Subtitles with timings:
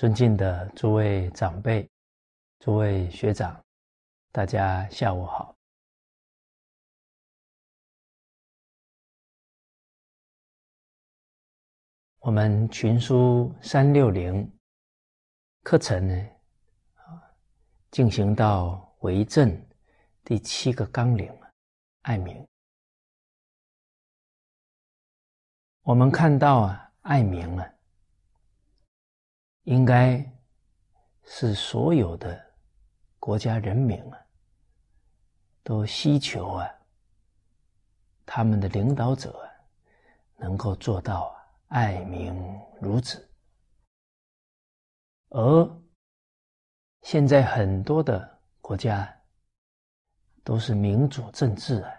[0.00, 1.86] 尊敬的诸位长辈、
[2.58, 3.62] 诸位学长，
[4.32, 5.54] 大家下午好。
[12.20, 14.50] 我们群书三六零
[15.64, 16.14] 课程呢，
[16.94, 17.20] 啊，
[17.90, 19.54] 进行到为政
[20.24, 21.52] 第七个纲领了
[22.04, 22.48] 爱民。
[25.82, 27.74] 我们看到啊，爱民啊。
[29.70, 30.20] 应该
[31.22, 32.44] 是所有的
[33.20, 34.18] 国家人民啊，
[35.62, 36.68] 都希求啊，
[38.26, 39.48] 他们的领导者
[40.38, 41.32] 能够做到
[41.68, 42.34] 爱民
[42.80, 43.30] 如子。
[45.28, 45.80] 而
[47.02, 49.08] 现在很多的国家
[50.42, 51.92] 都是民主政治啊，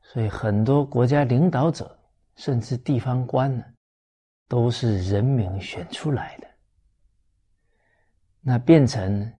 [0.00, 1.98] 所以很多国家领导者
[2.36, 3.73] 甚至地方官呢。
[4.46, 6.48] 都是人民选出来的，
[8.40, 9.32] 那变成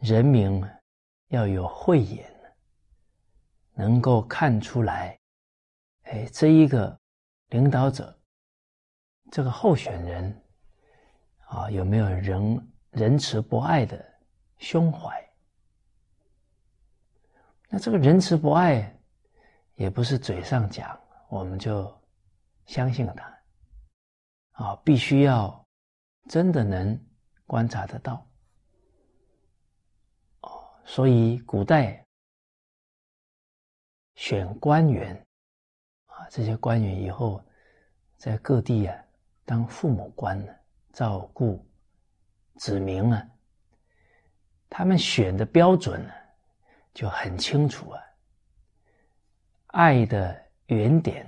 [0.00, 0.62] 人民
[1.28, 2.30] 要有慧眼，
[3.72, 5.18] 能够看出来，
[6.02, 6.98] 哎，这一个
[7.48, 8.16] 领导者，
[9.30, 10.42] 这个候选人
[11.46, 14.04] 啊，有没有仁仁慈博爱的
[14.58, 15.10] 胸怀？
[17.70, 18.94] 那这个仁慈博爱，
[19.76, 21.00] 也不是嘴上讲，
[21.30, 21.90] 我们就
[22.66, 23.41] 相信他。
[24.52, 25.66] 啊，必须要
[26.28, 26.98] 真的能
[27.46, 28.26] 观察得到
[30.40, 30.62] 哦。
[30.84, 32.06] 所以古代
[34.14, 35.16] 选官员
[36.06, 37.42] 啊，这些官员以后
[38.16, 39.04] 在各地啊
[39.44, 40.54] 当父母官呢，
[40.92, 41.66] 照顾
[42.56, 43.26] 子民啊，
[44.68, 46.12] 他们选的标准呢
[46.94, 48.00] 就很清楚啊。
[49.68, 51.26] 爱的原点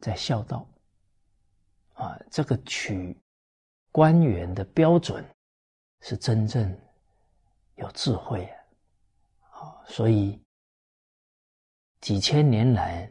[0.00, 0.68] 在孝道。
[1.98, 3.16] 啊，这个取
[3.90, 5.24] 官员的标准
[6.00, 6.80] 是真正
[7.74, 8.44] 有智慧
[9.50, 9.58] 啊！
[9.58, 10.40] 啊，所以
[12.00, 13.10] 几千年来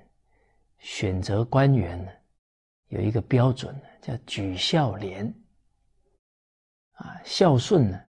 [0.80, 2.12] 选择官员呢，
[2.88, 5.32] 有一个标准呢，叫举孝廉。
[6.94, 8.02] 啊，孝顺呢，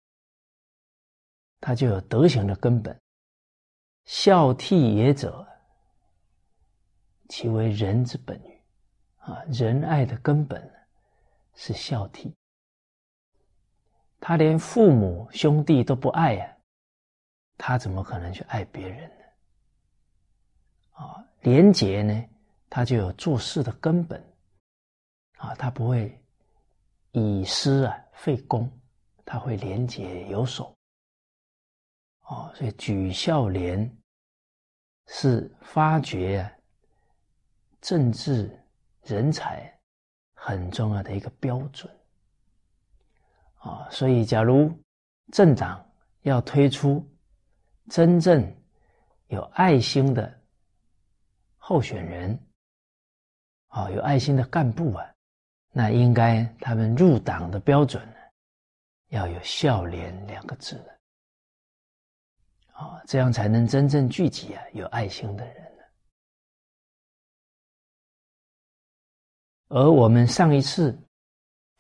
[1.59, 2.95] 他就有德行的根本。
[4.05, 5.45] 孝悌也者，
[7.31, 8.56] 其为人之本源？
[9.27, 10.73] 啊，仁爱的根本
[11.57, 12.33] 是孝悌。
[14.21, 16.57] 他连父母兄弟都不爱呀，
[17.59, 19.25] 他怎么可能去爱别人呢？
[20.93, 22.25] 啊，廉洁呢，
[22.71, 24.23] 他就有做事的根本。
[25.39, 26.17] 啊，他不会
[27.11, 28.71] 以私啊废公，
[29.25, 30.73] 他会廉洁有守。
[32.23, 33.91] 哦，所以举孝廉
[35.09, 36.49] 是发掘
[37.81, 38.57] 政治。
[39.07, 39.73] 人才
[40.35, 41.91] 很重要的一个标准
[43.59, 44.71] 啊，所以假如
[45.33, 45.85] 政党
[46.23, 47.05] 要推出
[47.89, 48.45] 真正
[49.29, 50.33] 有爱心的
[51.57, 52.39] 候选人
[53.69, 55.15] 啊，有爱心的干部啊，
[55.73, 58.17] 那应该他们入党的标准呢，
[59.09, 60.77] 要有孝廉两个字
[62.73, 65.66] 啊，这样才能真正聚集啊有爱心的人。
[69.69, 70.97] 而我们上一次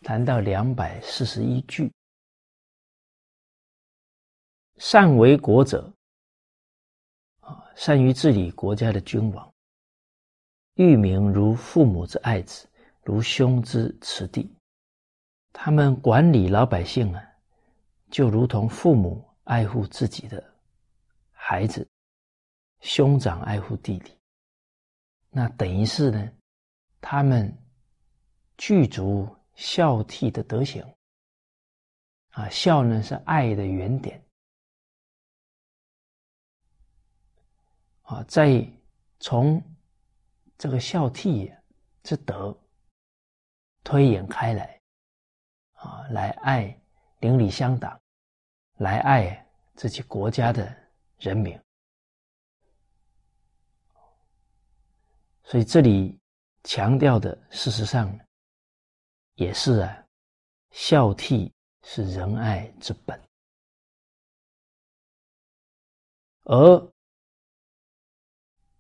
[0.00, 1.92] 谈到两百四十一句，
[4.76, 5.92] 善为国者，
[7.38, 9.54] 啊，善于治理国家的君王，
[10.74, 12.68] 育民如父母之爱子，
[13.02, 14.52] 如兄之慈弟。
[15.52, 17.22] 他们管理老百姓啊，
[18.10, 20.42] 就如同父母爱护自己的
[21.30, 21.88] 孩子，
[22.80, 24.12] 兄长爱护弟弟。
[25.30, 26.28] 那等于是呢，
[27.00, 27.56] 他们。
[28.56, 30.84] 具足孝悌的德行。
[32.30, 34.22] 啊，孝呢是爱的原点。
[38.02, 38.66] 啊，在
[39.20, 39.62] 从
[40.58, 41.50] 这个孝悌
[42.02, 42.56] 之德
[43.82, 44.80] 推演开来。
[45.72, 46.78] 啊，来爱
[47.20, 48.00] 邻里乡党，
[48.76, 50.74] 来爱自己国家的
[51.18, 51.58] 人民，
[55.44, 56.18] 所以这里
[56.64, 58.18] 强调的，事实上。
[59.36, 60.06] 也是啊，
[60.70, 61.50] 孝悌
[61.82, 63.18] 是仁爱之本，
[66.44, 66.92] 而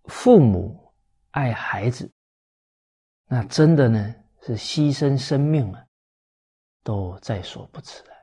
[0.04, 0.92] 父母
[1.32, 2.10] 爱孩子，
[3.26, 5.86] 那真的呢是牺牲生命啊，
[6.82, 8.16] 都在所不辞啊。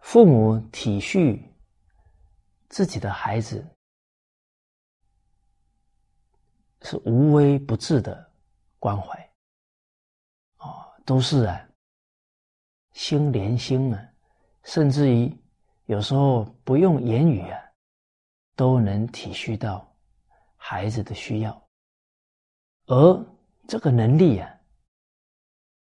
[0.00, 1.42] 父母体恤
[2.68, 3.66] 自己的孩子，
[6.82, 8.30] 是无微不至的
[8.78, 9.27] 关怀。
[11.08, 11.66] 都是啊，
[12.92, 14.12] 心连心啊，
[14.64, 15.34] 甚至于
[15.86, 17.58] 有时候不用言语啊，
[18.54, 19.90] 都能体恤到
[20.58, 21.68] 孩子的需要，
[22.88, 23.26] 而
[23.66, 24.54] 这个能力啊，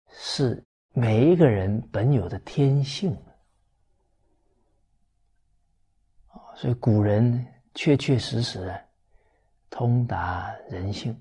[0.10, 0.64] 是
[0.94, 3.18] 每一个人本有的天性，
[6.56, 7.44] 所以古人
[7.74, 8.80] 确确实实啊，
[9.72, 11.20] 通达人性。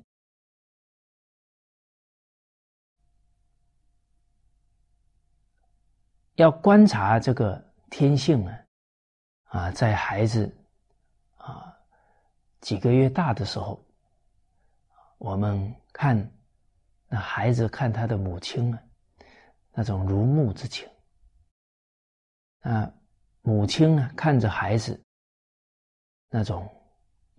[6.34, 8.66] 要观察这个天性啊，
[9.44, 10.52] 啊，在孩子
[11.36, 11.72] 啊
[12.60, 13.80] 几个月大的时候，
[15.18, 16.16] 我们看
[17.06, 18.82] 那孩子看他的母亲啊，
[19.70, 20.88] 那种如沐之情，
[22.62, 22.92] 啊，
[23.42, 25.00] 母亲啊看着孩子
[26.28, 26.68] 那种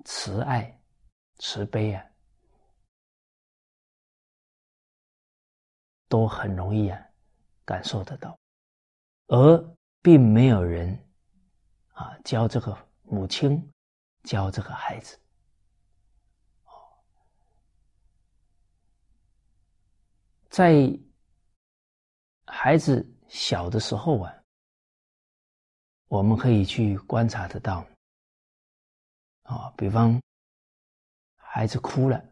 [0.06, 0.80] 慈爱、
[1.40, 2.06] 慈悲啊，
[6.08, 7.06] 都很容易啊
[7.66, 8.40] 感受得到。
[9.28, 10.98] 而并没有人
[11.94, 13.72] 啊教这个母亲
[14.24, 15.20] 教这个孩子，
[20.50, 20.88] 在
[22.46, 24.32] 孩子小的时候啊，
[26.08, 27.84] 我们可以去观察得到
[29.42, 30.22] 啊，比方
[31.36, 32.24] 孩子哭了，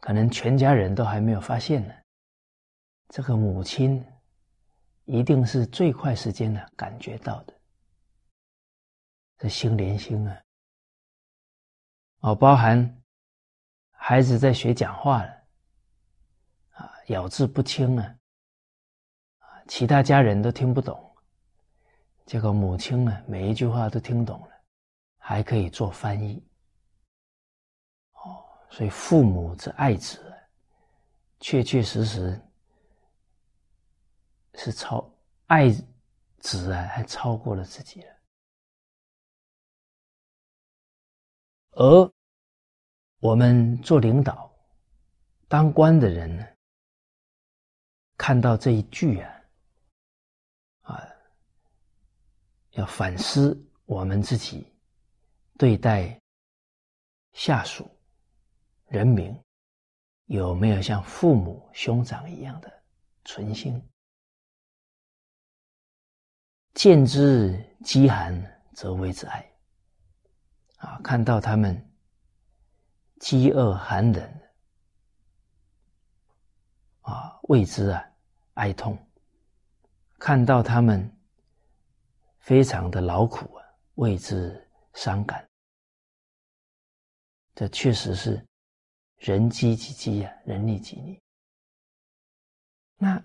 [0.00, 1.94] 可能全家人都还没有发现呢，
[3.08, 4.04] 这个母亲。
[5.08, 7.54] 一定是最快时间呢感觉到的，
[9.38, 10.42] 这心连心啊！
[12.20, 13.02] 哦，包含
[13.90, 15.30] 孩子在学讲话了，
[16.72, 18.18] 啊，咬字不清啊，
[19.38, 21.16] 啊，其他家人都听不懂，
[22.26, 24.50] 结果母亲呢每一句话都听懂了，
[25.16, 26.46] 还可以做翻译。
[28.12, 30.22] 哦，所以父母之爱子，
[31.40, 32.38] 确确实实。
[34.60, 35.08] 是超
[35.46, 35.70] 爱
[36.40, 38.14] 子啊，还超过了自己了。
[41.70, 42.12] 而
[43.20, 44.52] 我们做领导、
[45.46, 46.44] 当官的人呢，
[48.16, 49.42] 看到这一句啊，
[50.82, 51.08] 啊，
[52.70, 54.76] 要反思我们自己
[55.56, 56.20] 对待
[57.32, 57.88] 下属、
[58.88, 59.40] 人民
[60.24, 62.82] 有没有像父母、兄长一样的
[63.24, 63.80] 存心。
[66.78, 68.32] 见之饥寒，
[68.72, 69.44] 则为之哀。
[70.76, 71.76] 啊，看到他们
[73.18, 74.40] 饥饿寒冷，
[77.00, 78.08] 啊，为之啊
[78.54, 78.96] 哀痛；
[80.20, 81.12] 看到他们
[82.38, 84.64] 非常的劳苦啊，为之
[84.94, 85.44] 伤感。
[87.56, 88.40] 这确实是
[89.16, 91.20] 人饥己饥啊，人力己力。
[92.98, 93.20] 那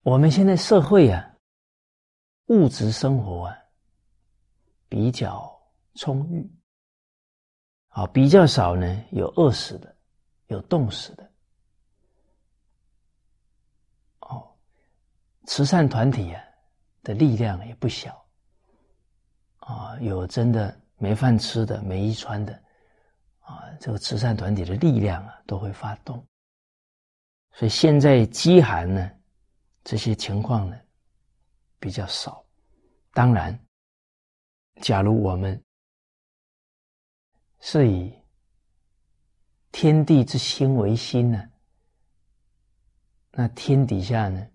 [0.00, 1.36] 我们现在社会啊。
[2.48, 3.56] 物质生活啊，
[4.88, 5.54] 比较
[5.94, 6.50] 充裕，
[7.88, 9.94] 啊，比较少呢，有饿死的，
[10.46, 11.30] 有冻死的，
[14.20, 14.48] 哦，
[15.44, 16.42] 慈善团体啊
[17.02, 18.26] 的力量也不小，
[19.58, 22.54] 啊，有真的没饭吃的、没衣穿的，
[23.40, 26.26] 啊，这个慈善团体的力量啊都会发动，
[27.52, 29.10] 所以现在饥寒呢，
[29.84, 30.80] 这些情况呢。
[31.78, 32.44] 比较少，
[33.12, 33.58] 当然，
[34.80, 35.62] 假如我们
[37.60, 38.12] 是以
[39.72, 41.50] 天地之心为心呢，
[43.30, 44.46] 那天底下呢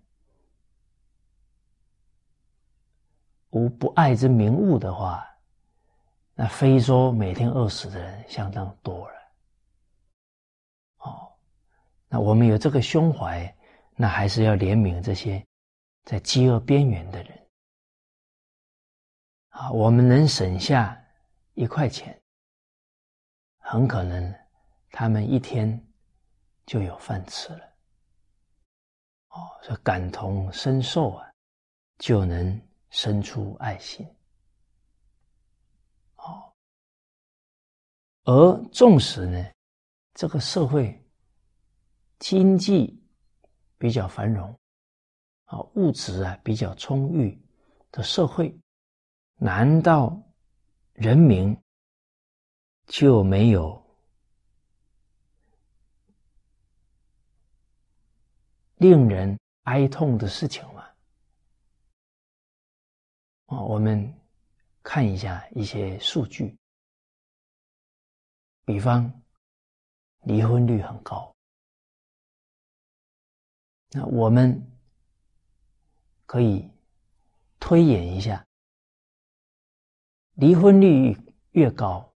[3.50, 5.26] 无不爱之名物的话，
[6.34, 9.14] 那非说每天饿死的人相当多了。
[10.98, 11.32] 哦，
[12.08, 13.56] 那我们有这个胸怀，
[13.94, 15.44] 那还是要怜悯这些。
[16.04, 17.48] 在饥饿边缘的人，
[19.48, 21.02] 啊，我们能省下
[21.54, 22.22] 一块钱，
[23.58, 24.34] 很可能
[24.90, 25.82] 他们一天
[26.66, 27.64] 就有饭吃了。
[29.28, 31.32] 哦，所以感同身受啊，
[31.98, 34.06] 就能生出爱心。
[36.16, 36.52] 哦，
[38.24, 39.50] 而纵使呢，
[40.12, 41.02] 这个社会
[42.18, 43.02] 经济
[43.78, 44.54] 比较繁荣。
[45.54, 47.40] 啊，物质啊比较充裕
[47.92, 48.52] 的社会，
[49.36, 50.20] 难道
[50.94, 51.56] 人民
[52.86, 53.80] 就没有
[58.78, 60.82] 令人哀痛的事情吗？
[63.46, 64.12] 啊，我们
[64.82, 66.58] 看一下一些数据，
[68.64, 69.22] 比方
[70.24, 71.32] 离婚率很高。
[73.90, 74.60] 那我们
[76.26, 76.70] 可以
[77.60, 78.44] 推演一下，
[80.34, 81.16] 离婚率
[81.52, 82.12] 越高，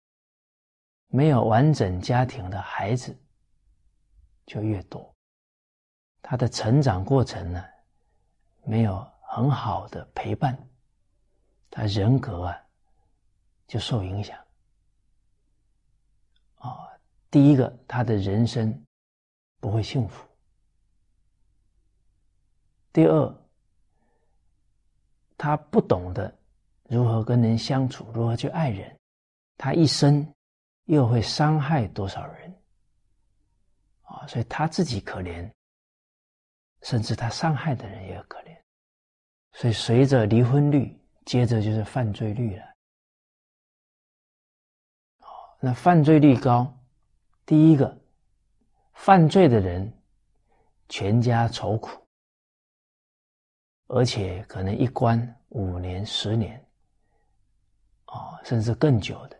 [1.07, 3.17] 没有完整家庭的孩子
[4.45, 5.13] 就越多，
[6.21, 7.63] 他的成长过程呢，
[8.63, 10.57] 没有很好的陪伴，
[11.69, 12.57] 他人格啊
[13.67, 14.39] 就受影响。
[16.57, 16.87] 啊，
[17.29, 18.85] 第一个，他的人生
[19.59, 20.25] 不会幸福。
[22.93, 23.35] 第二，
[25.37, 26.33] 他不懂得
[26.89, 28.97] 如何跟人相处，如何去爱人，
[29.57, 30.25] 他一生
[30.85, 32.53] 又会伤害多少人？
[34.03, 35.51] 啊，所以他自己可怜，
[36.83, 38.55] 甚至他伤害的人也可怜。
[39.53, 42.65] 所以随着离婚率，接着就是犯罪率了。
[45.59, 46.71] 那犯罪率高，
[47.45, 47.97] 第一个，
[48.93, 49.91] 犯罪的人
[50.87, 52.04] 全家愁苦。
[53.87, 56.59] 而且可能一关五年、十年，
[58.07, 59.39] 哦，甚至更久的，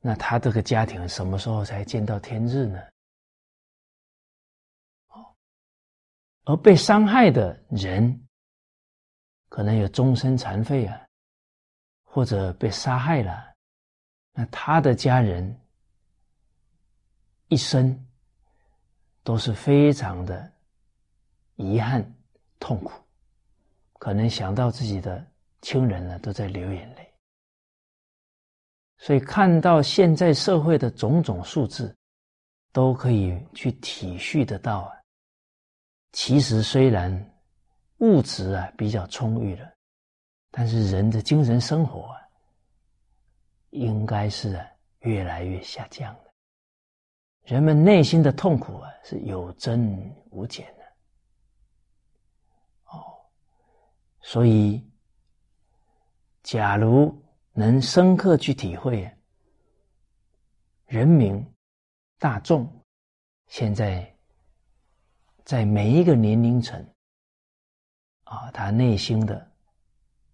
[0.00, 2.80] 那他这个家庭什么时候才见到天日呢？
[5.08, 5.24] 哦，
[6.44, 8.28] 而被伤害的人，
[9.48, 11.06] 可能有终身残废啊，
[12.02, 13.54] 或者被杀害了，
[14.32, 15.58] 那他的家人
[17.46, 18.06] 一生
[19.22, 20.52] 都是非常的
[21.54, 22.04] 遗憾、
[22.58, 22.92] 痛苦。
[23.98, 25.24] 可能想到自己的
[25.60, 27.12] 亲人呢，都在流眼泪。
[28.96, 31.94] 所以看到现在社会的种种数字，
[32.72, 34.92] 都可以去体恤得到啊。
[36.12, 37.12] 其实虽然
[37.98, 39.72] 物质啊比较充裕了，
[40.50, 42.20] 但是人的精神生活啊，
[43.70, 44.66] 应该是啊
[45.00, 46.32] 越来越下降的。
[47.44, 49.96] 人们内心的痛苦啊是有增
[50.30, 50.66] 无减。
[54.20, 54.84] 所以，
[56.42, 57.22] 假如
[57.52, 59.10] 能深刻去体会，
[60.86, 61.44] 人民
[62.18, 62.84] 大众
[63.46, 64.14] 现在
[65.44, 66.94] 在每一个年龄层
[68.24, 69.50] 啊，他内心的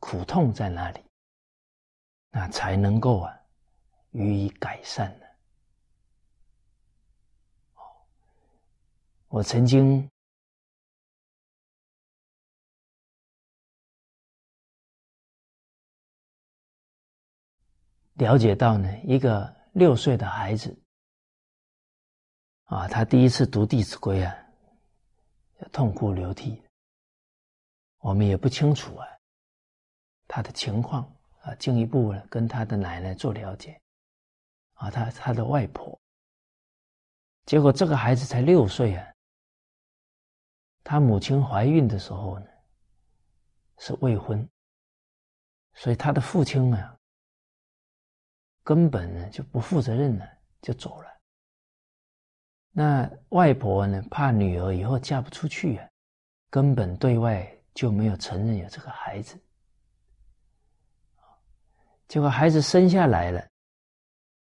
[0.00, 1.00] 苦痛在哪里，
[2.30, 3.38] 那才能够啊
[4.10, 5.26] 予以改善呢？
[9.28, 10.10] 我曾经。
[18.14, 20.76] 了解到呢，一个六岁的孩子
[22.64, 24.36] 啊，他第一次读《弟子规》啊，
[25.72, 26.62] 痛哭流涕。
[27.98, 29.06] 我们也不清楚啊，
[30.28, 31.02] 他的情况
[31.40, 33.80] 啊，进一步呢跟他的奶奶做了解
[34.74, 35.98] 啊，他他的外婆。
[37.46, 39.12] 结果这个孩子才六岁啊，
[40.84, 42.46] 他母亲怀孕的时候呢
[43.78, 44.48] 是未婚，
[45.74, 46.93] 所以他的父亲啊。
[48.64, 50.26] 根本呢就不负责任了，
[50.62, 51.08] 就走了。
[52.72, 55.88] 那外婆呢，怕女儿以后嫁不出去啊，
[56.50, 59.38] 根本对外就没有承认有这个孩子。
[62.08, 63.46] 结果孩子生下来了，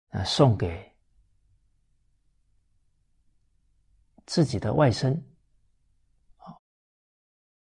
[0.10, 0.96] 啊，送给
[4.26, 5.14] 自己的外甥，
[6.38, 6.56] 啊，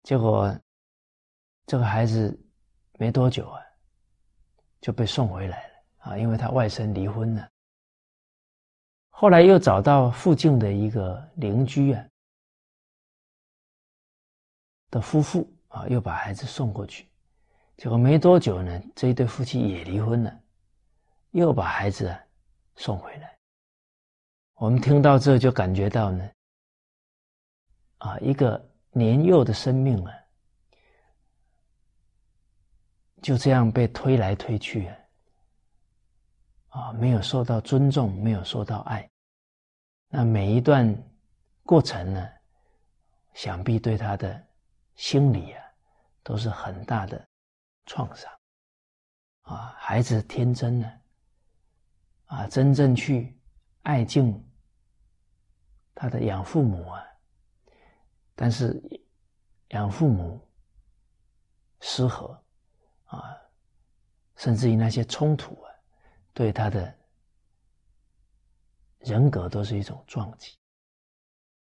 [0.02, 0.58] 结果
[1.66, 2.36] 这个孩子
[2.94, 3.62] 没多久啊，
[4.80, 5.67] 就被送回来。
[5.98, 7.48] 啊，因为他外甥离婚了，
[9.10, 12.04] 后来又找到附近的一个邻居啊
[14.90, 17.06] 的夫妇啊，又把孩子送过去，
[17.76, 20.40] 结果没多久呢，这一对夫妻也离婚了，
[21.32, 22.18] 又把孩子啊
[22.76, 23.36] 送回来。
[24.54, 26.30] 我们听到这就感觉到呢，
[27.98, 30.12] 啊，一个年幼的生命啊，
[33.20, 34.96] 就这样被推来推去啊。
[36.68, 39.08] 啊，没有受到尊重，没有受到爱，
[40.08, 40.86] 那每一段
[41.62, 42.28] 过程呢，
[43.34, 44.46] 想必对他的
[44.94, 45.64] 心理啊，
[46.22, 47.26] 都是很大的
[47.86, 48.30] 创伤。
[49.42, 50.92] 啊，孩子天真呢，
[52.26, 53.40] 啊，真正去
[53.82, 54.46] 爱敬
[55.94, 57.02] 他的养父母啊，
[58.34, 58.78] 但是
[59.68, 60.38] 养父母
[61.80, 62.38] 失和
[63.06, 63.34] 啊，
[64.36, 65.67] 甚至于那些冲突啊。
[66.38, 66.94] 对他的
[69.00, 70.56] 人格都是一种撞击，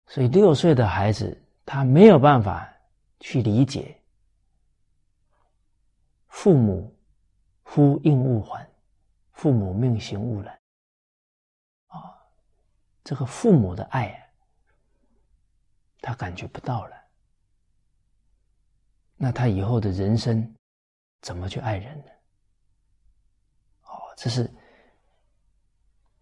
[0.08, 2.74] 所以六岁的孩子他没有办法
[3.20, 4.02] 去理解
[6.32, 6.98] “父母
[7.62, 8.66] 呼应勿缓，
[9.34, 10.58] 父母命行勿懒”
[11.92, 12.16] 啊，
[13.04, 14.18] 这个父母的爱
[16.00, 16.96] 他感觉不到了，
[19.18, 20.56] 那他以后的人生
[21.20, 22.12] 怎么去爱人呢？
[24.16, 24.50] 这是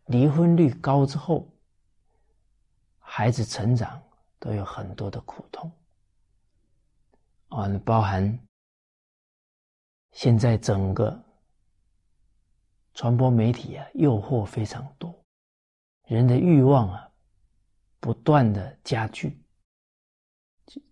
[0.05, 1.47] 离婚率高之后，
[2.99, 4.01] 孩子成长
[4.39, 5.71] 都有很多的苦痛
[7.49, 8.39] 啊，包含
[10.11, 11.21] 现在整个
[12.93, 15.13] 传播媒体啊，诱惑非常多，
[16.07, 17.07] 人的欲望啊。
[18.03, 19.39] 不断的加剧，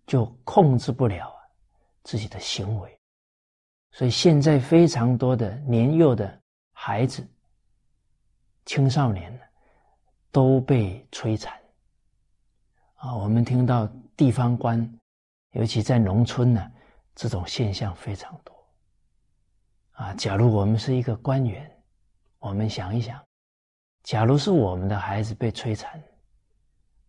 [0.06, 1.34] 就控制不了
[2.04, 3.00] 自己的行为，
[3.90, 6.39] 所以现在非常多的年幼的
[6.82, 7.22] 孩子、
[8.64, 9.40] 青少年呢，
[10.32, 11.54] 都被摧残。
[12.94, 14.98] 啊，我们听到地方官，
[15.50, 16.72] 尤其在农村呢，
[17.14, 18.66] 这种现象非常多。
[19.92, 21.70] 啊，假如我们是一个官员，
[22.38, 23.22] 我们想一想，
[24.02, 26.02] 假如是我们的孩子被摧残。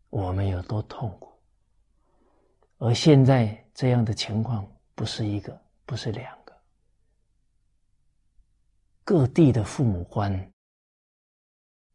[0.10, 1.32] 我们有多痛苦？
[2.80, 6.41] 而现在这样的情况不是一个，不是两个，
[9.04, 10.52] 各地的父母官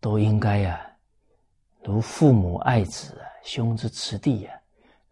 [0.01, 0.99] 都应该呀，
[1.83, 4.63] 如父母爱子啊，兄之慈弟呀，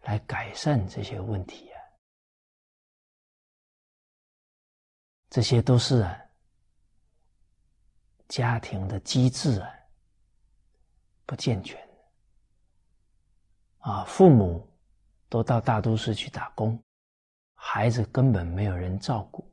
[0.01, 1.81] 来改善这些问题啊。
[5.29, 6.17] 这些都是啊，
[8.27, 9.69] 家庭的机制啊
[11.25, 11.81] 不健全。
[13.79, 14.67] 啊，父母
[15.29, 16.81] 都到大都市去打工，
[17.53, 19.49] 孩子根本没有人照顾。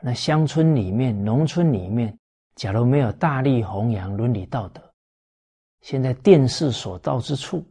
[0.00, 2.16] 那乡村里面、农村里面，
[2.54, 4.94] 假如没有大力弘扬伦理道德，
[5.80, 7.64] 现在电视所到之处，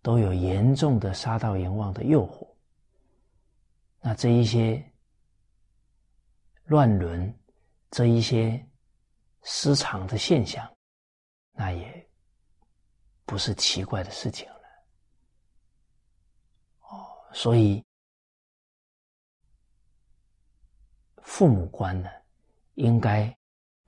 [0.00, 2.46] 都有严重的杀盗淫妄的诱惑。
[4.00, 4.82] 那这一些
[6.64, 7.34] 乱伦，
[7.90, 8.64] 这一些
[9.42, 10.68] 失常的现象，
[11.52, 12.08] 那也。
[13.24, 14.60] 不是奇怪的事情了，
[16.80, 17.82] 哦，所以
[21.22, 22.10] 父母官呢，
[22.74, 23.34] 应该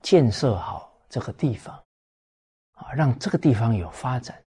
[0.01, 1.75] 建设好这个地方，
[2.71, 4.43] 啊，让这个地方有发展，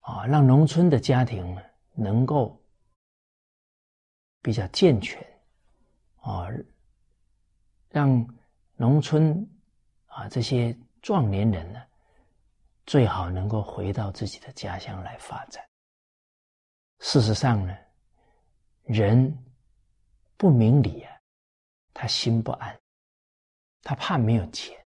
[0.00, 1.62] 啊，让农村的家庭呢
[1.94, 2.60] 能够
[4.42, 5.20] 比较健全，
[6.20, 6.46] 啊，
[7.88, 8.26] 让
[8.76, 9.48] 农村
[10.06, 11.82] 啊这些壮年人呢。
[12.86, 15.64] 最好能够回到自己的家乡来发展。
[16.98, 17.74] 事实上呢，
[18.82, 19.34] 人
[20.36, 21.13] 不明理啊，
[21.94, 22.78] 他心不安，
[23.80, 24.76] 他怕没有钱。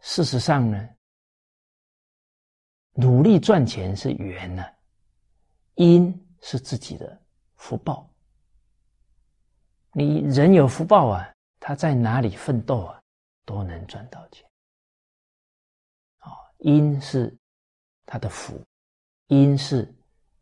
[0.00, 0.88] 事实上呢，
[2.92, 4.64] 努力赚钱是缘呢，
[5.74, 7.20] 因是自己的
[7.56, 8.08] 福报。
[9.92, 13.02] 你人有福报啊，他在哪里奋斗啊，
[13.44, 14.48] 都能赚到钱。
[16.18, 17.36] 啊因是
[18.04, 18.62] 他的福，
[19.28, 19.92] 因是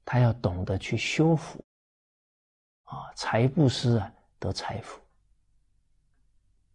[0.04, 1.64] 他要懂得去修福
[2.82, 5.00] 啊，财布施啊得财富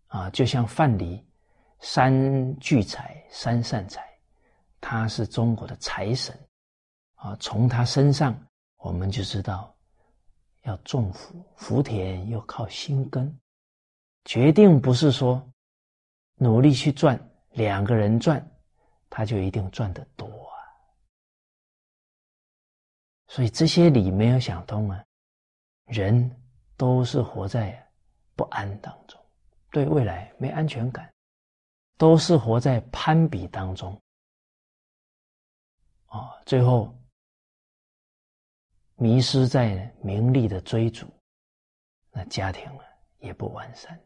[0.10, 1.20] 啊，就像范蠡
[1.80, 4.08] 三聚财三善财，
[4.80, 6.38] 他是中国的财神
[7.16, 8.40] 啊，从他身上
[8.78, 9.76] 我们就知道
[10.64, 13.40] 要种福，福田又靠心根，
[14.26, 15.44] 决定不是说
[16.36, 17.20] 努力去赚，
[17.52, 18.46] 两个人赚。
[19.12, 20.54] 他就一定赚得多啊，
[23.28, 25.04] 所以这些理没有想通啊，
[25.86, 26.30] 人
[26.78, 27.84] 都是活在
[28.36, 29.19] 不安当中，
[29.72, 31.14] 对未来没安全感，
[31.98, 33.94] 都是活在攀比当中，
[36.08, 36.94] 啊，最后
[38.96, 41.08] 迷失在名利的追逐，
[42.12, 42.86] 那家庭啊
[43.20, 44.00] 也不完善。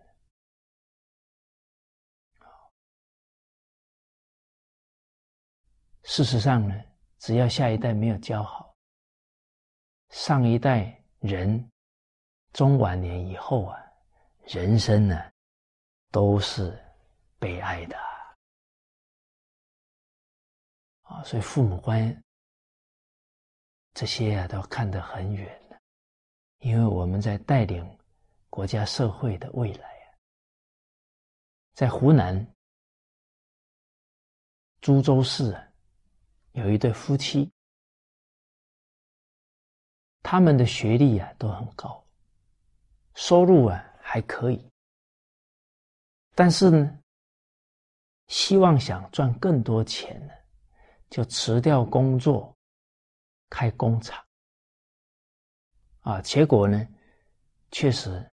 [6.03, 6.75] 事实上呢，
[7.19, 8.75] 只要下一代没有教好，
[10.09, 11.71] 上一代人
[12.51, 13.79] 中晚年以后啊，
[14.45, 15.32] 人生呢
[16.13, 16.71] 都是
[17.39, 17.97] 悲哀的
[21.01, 21.23] 啊。
[21.25, 22.23] 所以父母官
[23.93, 25.81] 这些啊都看得很远的，
[26.59, 27.83] 因为我们在带领
[28.49, 30.07] 国家社会的未来啊，
[31.73, 32.55] 在湖南
[34.79, 35.59] 株洲市。
[36.53, 37.51] 有一对夫妻，
[40.21, 42.07] 他们的学历啊都很高，
[43.15, 44.71] 收入啊还可以，
[46.35, 46.99] 但是呢，
[48.27, 50.33] 希望想赚更多钱呢，
[51.09, 52.55] 就辞掉工作，
[53.49, 54.25] 开工厂，
[56.01, 56.87] 啊，结果呢，
[57.71, 58.31] 确实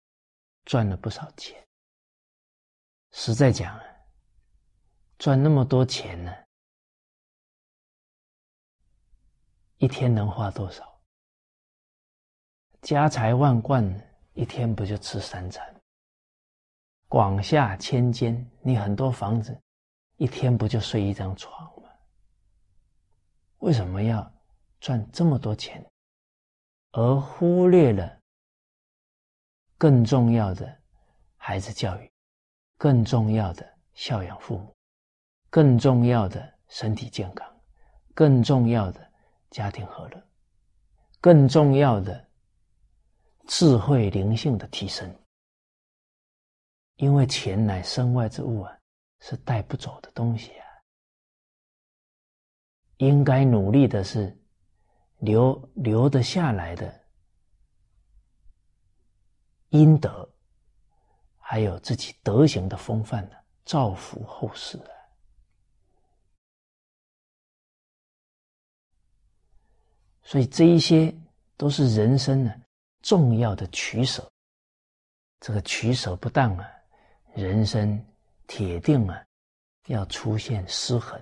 [0.64, 1.66] 赚了不少钱。
[3.12, 3.84] 实在讲啊，
[5.18, 6.32] 赚那么多钱呢。
[9.78, 11.00] 一天能花多少？
[12.82, 13.82] 家财万贯，
[14.34, 15.79] 一天不就吃三餐？
[17.10, 19.60] 广厦千间，你很多房子，
[20.18, 21.88] 一天不就睡一张床吗？
[23.58, 24.32] 为什么要
[24.78, 25.84] 赚这么多钱，
[26.92, 28.16] 而忽略了
[29.76, 30.72] 更重要的
[31.36, 32.08] 孩子教育，
[32.78, 34.72] 更重要的孝养父母，
[35.50, 37.44] 更重要的身体健康，
[38.14, 39.04] 更重要的
[39.50, 40.28] 家庭和乐，
[41.20, 42.24] 更重要的
[43.48, 45.12] 智慧灵性的提升？
[47.00, 48.78] 因为钱乃身外之物啊，
[49.20, 50.66] 是带不走的东西啊。
[52.98, 54.38] 应该努力的是
[55.16, 57.02] 留留得下来的
[59.70, 60.30] 阴德，
[61.38, 64.92] 还有自己德行的风范呢，造福后世啊。
[70.22, 71.14] 所以这一些
[71.56, 72.54] 都是人生呢
[73.00, 74.30] 重要的取舍。
[75.40, 76.70] 这个取舍不当啊，
[77.40, 78.04] 人生
[78.46, 79.24] 铁定啊
[79.86, 81.20] 要出现失衡。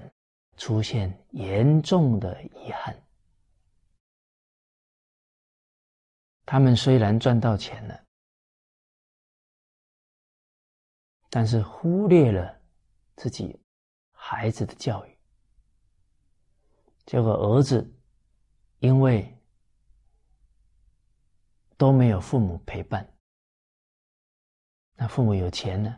[0.61, 2.92] 出现严重的遗憾。
[6.44, 8.04] 他们虽然赚到钱了，
[11.31, 12.61] 但是忽略了
[13.14, 13.57] 自己
[14.11, 15.16] 孩子的教育。
[17.07, 17.88] 结果儿子
[18.81, 19.33] 因为
[21.76, 23.09] 都没有父母陪伴，
[24.96, 25.96] 那父母有钱呢，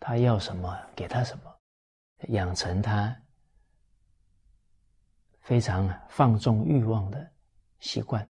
[0.00, 1.60] 他要什么给他什么，
[2.28, 3.16] 养成他。
[5.40, 7.32] 非常放纵欲望的
[7.80, 8.28] 习惯，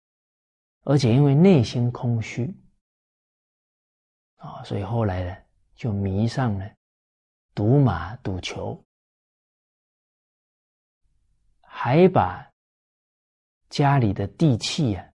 [0.83, 2.55] 而且因为内心空虚
[4.35, 5.35] 啊，所以后来呢
[5.73, 6.71] 就迷上了
[7.55, 8.79] 赌马、赌球，
[11.61, 12.47] 还把
[13.69, 15.11] 家里的地契呀，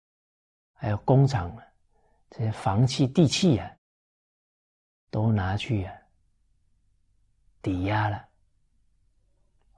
[0.73, 1.65] 还有工厂啊
[2.31, 3.79] 这些房契、地契呀，
[5.09, 6.02] 都拿去呀
[7.63, 8.29] 抵押了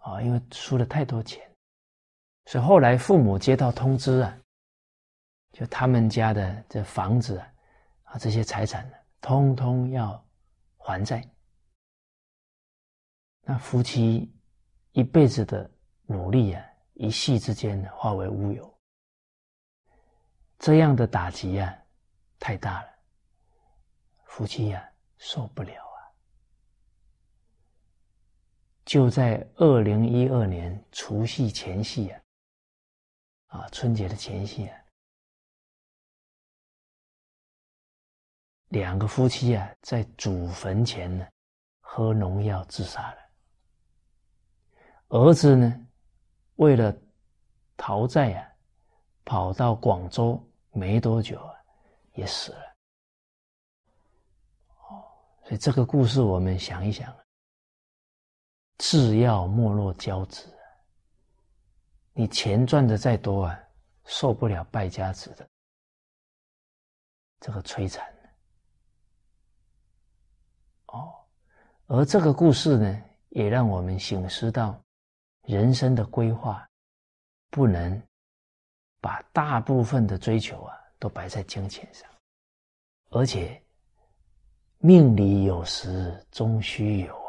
[0.01, 1.49] 啊，因为输了太多钱。
[2.47, 4.39] 所以后来父母接到通知啊，
[5.53, 7.53] 就他们家的这房子啊，
[8.03, 10.23] 啊这些财产呢，通通要
[10.77, 11.23] 还债。
[13.43, 14.35] 那夫妻
[14.93, 15.71] 一辈子的
[16.07, 18.79] 努力啊，一夕之间化为乌有。
[20.59, 21.77] 这样的打击啊，
[22.39, 22.89] 太大了，
[24.25, 25.99] 夫妻呀受不了啊。
[28.85, 32.21] 就在二零一二年除夕前夕啊。
[33.47, 34.77] 啊，春节的前夕啊，
[38.71, 41.25] 两个夫妻啊，在祖坟前呢，
[41.81, 43.19] 喝农药自杀了。
[45.11, 45.87] 儿子呢，
[46.57, 46.93] 为了
[47.77, 48.53] 逃债啊，
[49.25, 51.55] 跑到广州，没多久啊，
[52.15, 52.77] 也死了。
[54.79, 55.07] 哦，
[55.45, 57.17] 所以这个故事我们想一想，
[58.79, 60.53] 制药没落交子。
[62.13, 63.59] 你钱赚的再多啊，
[64.05, 65.49] 受不了败家子的
[67.41, 68.07] 这个摧残
[70.87, 71.13] 哦，
[71.87, 74.81] 而这个故事呢，也让我们醒思到，
[75.43, 76.65] 人生的规划
[77.51, 78.01] 不能
[79.01, 82.09] 把大部分的追求啊都摆在金钱上，
[83.11, 83.61] 而且
[84.79, 87.24] 命里有时终须有，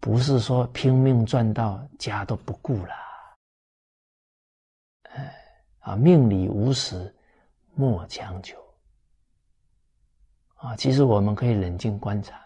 [0.00, 2.94] 不是说拼命赚到家都不顾了。
[5.80, 7.14] 啊，命里无时
[7.74, 8.58] 莫强求。
[10.56, 12.38] 啊，其实我们可以冷静观察，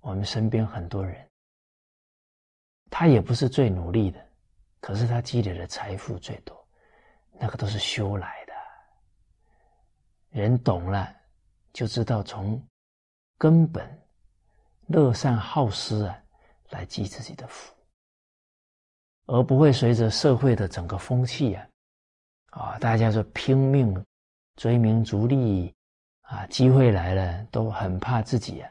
[0.00, 1.28] 我们身边很多人，
[2.90, 4.24] 他也不是最努力的，
[4.80, 6.56] 可是他积累的财富最多，
[7.32, 8.52] 那个都是修来的。
[10.30, 11.12] 人懂了，
[11.72, 12.64] 就知道从
[13.36, 14.00] 根本
[14.86, 16.21] 乐善好施啊，
[16.72, 17.72] 来积自己的福，
[19.26, 21.68] 而不会随着社会的整个风气啊。
[22.50, 24.04] 啊，大家说拼命
[24.56, 25.74] 追名逐利
[26.20, 28.70] 啊，机会来了都很怕自己啊，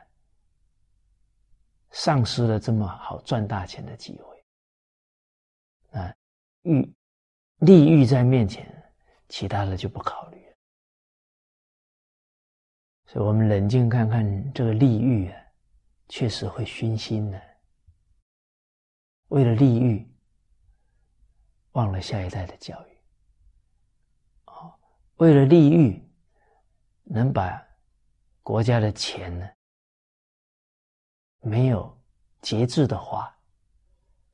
[1.89, 6.13] 丧失了这么好赚大钱的机会啊，
[6.61, 6.93] 欲
[7.57, 8.71] 利欲在面前，
[9.29, 10.53] 其他的就不考虑了。
[13.07, 15.37] 所以我们冷静看看，这个利欲啊，
[16.07, 17.50] 确实会熏心的。
[19.31, 20.05] 为了利欲，
[21.71, 22.97] 忘了下一代的教育。
[25.15, 26.05] 为了利欲，
[27.03, 27.65] 能把
[28.43, 29.49] 国家的钱呢
[31.39, 31.97] 没有
[32.41, 33.33] 节制的花，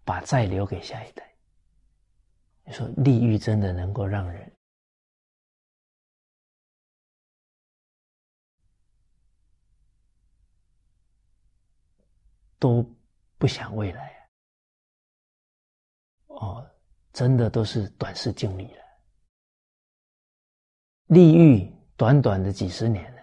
[0.04, 1.32] 把债留给下一代，
[2.64, 4.52] 你说利欲真的能够让人
[12.58, 12.84] 都
[13.38, 14.17] 不想未来？
[16.40, 16.66] 哦，
[17.14, 18.84] 真的都是短视经历了，
[21.08, 23.22] 利欲短短的几十年呢，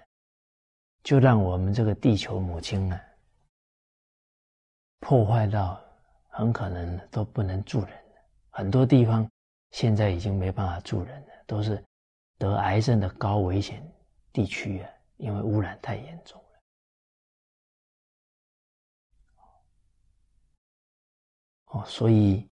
[1.02, 3.00] 就让我们这个地球母亲啊，
[4.98, 5.80] 破坏到
[6.28, 8.04] 很可能都不能住人
[8.50, 9.28] 很多地方。
[9.70, 11.84] 现在已经没办法住人了，都是
[12.38, 13.84] 得癌症的高危险
[14.32, 16.48] 地区啊，因为污染太严重了。
[21.66, 22.48] 哦，所以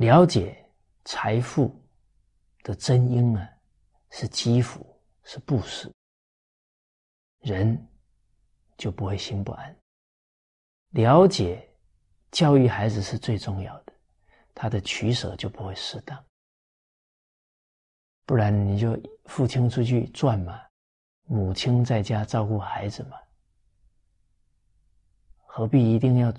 [0.00, 0.56] 了解
[1.04, 1.78] 财富
[2.62, 3.46] 的真因啊，
[4.08, 5.92] 是积福，是布施，
[7.40, 7.78] 人
[8.78, 9.76] 就不会心不安。
[10.92, 11.66] 了解。
[12.30, 13.92] 教育孩子是最重要的，
[14.54, 16.24] 他的取舍就不会适当。
[18.24, 20.62] 不然你就父亲出去赚嘛，
[21.24, 23.18] 母亲在家照顾孩子嘛，
[25.44, 26.32] 何必一定要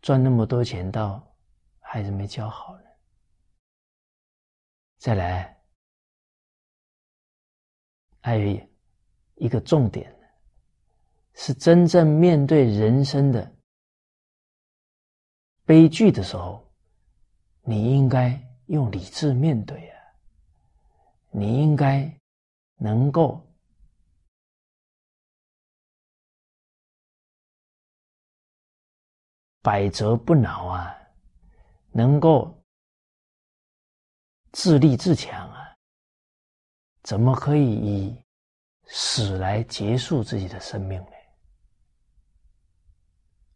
[0.00, 1.22] 赚那么多钱到
[1.78, 2.87] 孩子没教好呢？
[4.98, 5.56] 再来，
[8.20, 8.68] 还有
[9.36, 10.12] 一个重点
[11.34, 13.54] 是真正面对人生的。
[15.64, 16.68] 悲剧的时候，
[17.62, 20.00] 你应该用理智面对啊！
[21.30, 22.12] 你应该
[22.76, 23.46] 能够
[29.62, 30.98] 百折不挠啊，
[31.92, 32.57] 能够
[34.58, 35.72] 自立自强啊！
[37.04, 38.24] 怎么可以以
[38.86, 41.12] 死来结束自己的生命呢？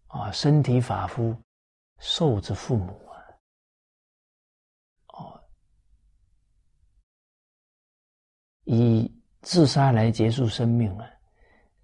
[0.07, 1.37] 啊，身体发肤。
[1.99, 3.19] 受之父母啊，
[5.09, 5.45] 哦，
[8.63, 11.11] 以自杀来结束生命啊，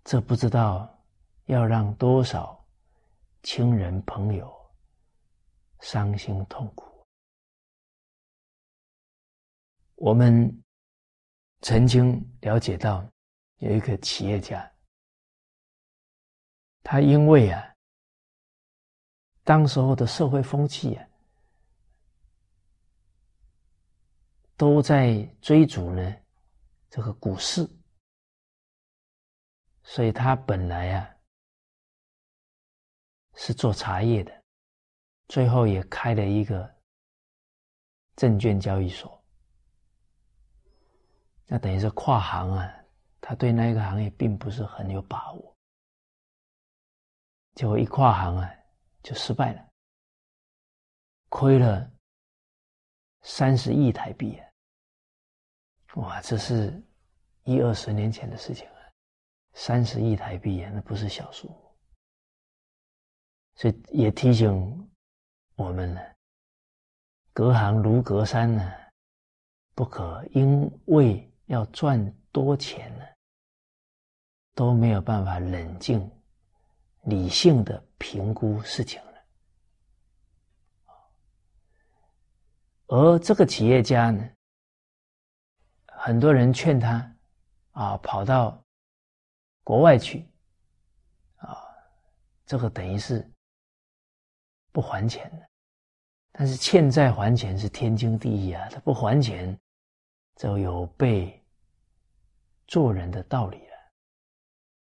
[0.04, 0.96] 这不知道
[1.46, 2.64] 要让多少
[3.42, 4.48] 亲人朋友
[5.80, 6.97] 伤心痛苦。
[10.00, 10.62] 我们
[11.60, 13.08] 曾经了解到
[13.56, 14.72] 有一个企业家，
[16.82, 17.64] 他因为啊。
[19.42, 21.08] 当时候的社会风气啊，
[24.58, 26.14] 都在追逐呢
[26.90, 27.66] 这个股市，
[29.84, 31.16] 所以他本来啊
[33.36, 34.44] 是做茶叶的，
[35.28, 36.70] 最后也开了一个
[38.16, 39.17] 证券交易所，
[41.48, 42.74] 那等于是跨行啊，
[43.20, 45.56] 他对那个行业并不是很有把握，
[47.54, 48.54] 结果一跨行啊。
[49.00, 49.68] 就失败了，
[51.30, 51.90] 亏了
[53.22, 54.50] 三十亿台币啊！
[55.94, 56.82] 哇，这是
[57.44, 58.92] 一二十年前的事情啊，
[59.54, 61.76] 三十亿台币啊，那不是小数目。
[63.54, 64.90] 所以也提醒
[65.54, 66.00] 我们呢，
[67.32, 68.72] 隔行如隔山呢，
[69.74, 73.04] 不可因为要赚多钱呢，
[74.54, 76.10] 都没有办法冷静。
[77.04, 79.12] 理性的评估事情了，
[82.88, 84.28] 而这个企业家呢，
[85.86, 87.16] 很多人劝他
[87.70, 88.62] 啊，跑到
[89.64, 90.28] 国外去
[91.36, 91.56] 啊，
[92.44, 93.26] 这个等于是
[94.70, 95.48] 不还钱的，
[96.32, 99.58] 但是欠债还钱是天经地义啊，他不还钱
[100.38, 101.44] 就有被
[102.66, 103.76] 做人的道理了，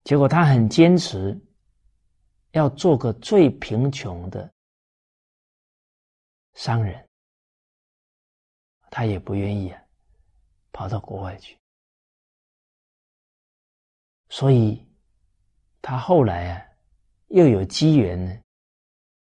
[0.04, 1.38] 结果他很坚持。
[2.52, 4.50] 要做个最贫穷的
[6.54, 7.06] 商人，
[8.90, 9.80] 他也不愿意啊，
[10.72, 11.56] 跑到国外去。
[14.30, 14.82] 所以，
[15.82, 16.66] 他后来啊，
[17.28, 18.42] 又有机缘呢，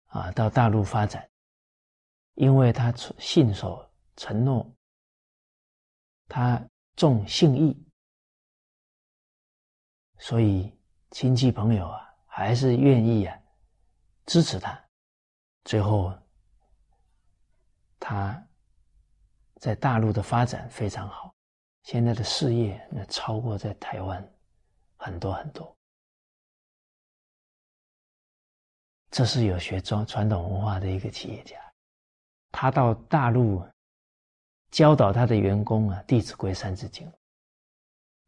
[0.08, 1.30] 啊，到大陆发展，
[2.34, 4.73] 因为他信守承诺，
[6.36, 6.60] 他
[6.96, 7.78] 重信义，
[10.18, 10.76] 所以
[11.12, 12.00] 亲戚朋友啊。
[12.26, 13.40] 还是愿意啊，
[14.26, 14.84] 支持他。
[15.66, 16.12] 最后，
[18.00, 18.44] 他
[19.58, 21.32] 在大陆的发展非常好，
[21.84, 24.34] 现在的事业那超过在台湾
[24.98, 25.78] 很多很多。
[29.12, 31.56] 这是有学传传统文化的一个企业家，
[32.52, 33.64] 他到大陆
[34.74, 37.08] 教导他的员工啊，《弟子规》《三字经》，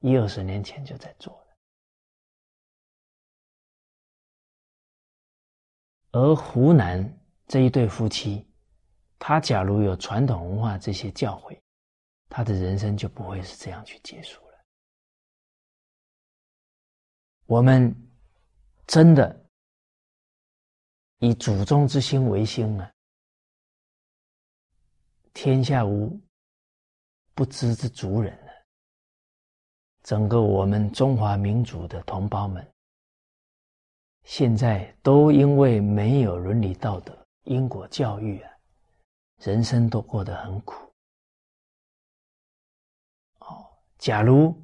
[0.01, 1.57] 一二十年前就在做了。
[6.11, 7.03] 而湖南
[7.47, 8.47] 这一对夫妻，
[9.17, 11.59] 他假如有传统文化这些教诲，
[12.29, 14.63] 他的人生就不会是这样去结束了。
[17.47, 17.91] 我们
[18.85, 19.49] 真的
[21.17, 22.91] 以祖宗之心为心啊！
[25.33, 26.21] 天下无
[27.35, 28.51] 不知之族人了。
[30.01, 32.65] 整个我们中华民族的同胞们，
[34.23, 38.51] 现在都因为没有伦理道德、因果教育啊，
[39.41, 40.89] 人生都过得很苦。
[43.39, 43.67] 哦，
[43.97, 44.55] 假如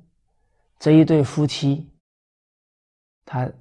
[0.80, 1.92] 这一对夫妻，
[3.26, 3.52] 他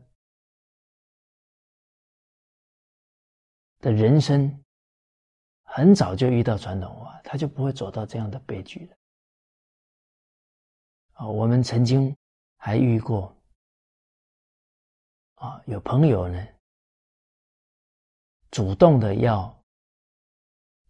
[3.80, 4.62] 的人生
[5.64, 8.96] 很早就遇到传统文化，他就不会走到这样的悲剧了。
[11.20, 12.16] 啊，我们曾经
[12.56, 13.30] 还遇过
[15.34, 16.48] 啊，有朋友呢
[18.50, 19.54] 主动的要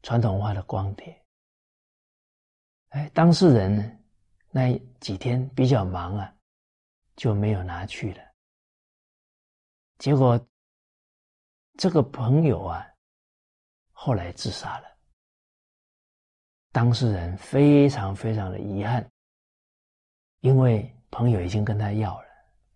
[0.02, 1.20] 传统文化的光碟，
[2.90, 3.98] 哎，当事人呢
[4.50, 6.32] 那几天比较忙啊，
[7.16, 8.22] 就没有拿去了。
[9.98, 10.40] 结果，
[11.76, 12.86] 这个朋友啊，
[13.90, 14.88] 后来自杀了。
[16.70, 19.10] 当事人非常非常的遗憾，
[20.40, 22.28] 因为朋友已经跟他要了，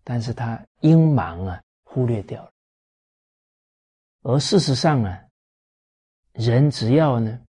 [0.03, 2.51] 但是他因忙啊忽略掉了。
[4.21, 5.19] 而事实上呢，
[6.33, 7.39] 人只要呢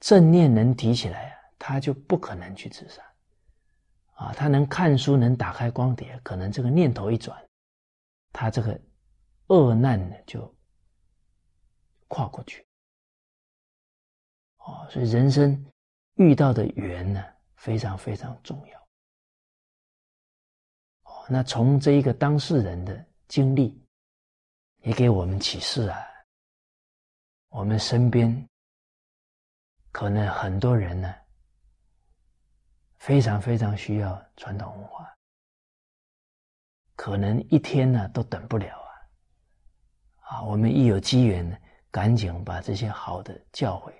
[0.00, 3.02] 正念能提起来啊，他就不可能去自杀。
[4.14, 7.42] 啊，他能看书，能打开光碟，可能这个念头一转，
[8.32, 8.80] 他这个。
[9.50, 10.54] 恶难呢，就
[12.06, 12.66] 跨过去。
[14.58, 15.64] 哦，所以人生
[16.16, 17.24] 遇到的缘呢，
[17.56, 18.87] 非常非常重要。
[21.30, 23.78] 那从这一个当事人的经历，
[24.78, 25.98] 也给我们启示啊。
[27.50, 28.48] 我们身边
[29.92, 31.14] 可能很多人呢，
[32.98, 35.14] 非常非常需要传统文化，
[36.94, 38.78] 可能一天呢都等不了。
[40.20, 41.56] 啊，我们一有机缘呢，
[41.90, 43.92] 赶紧把这些好的教诲，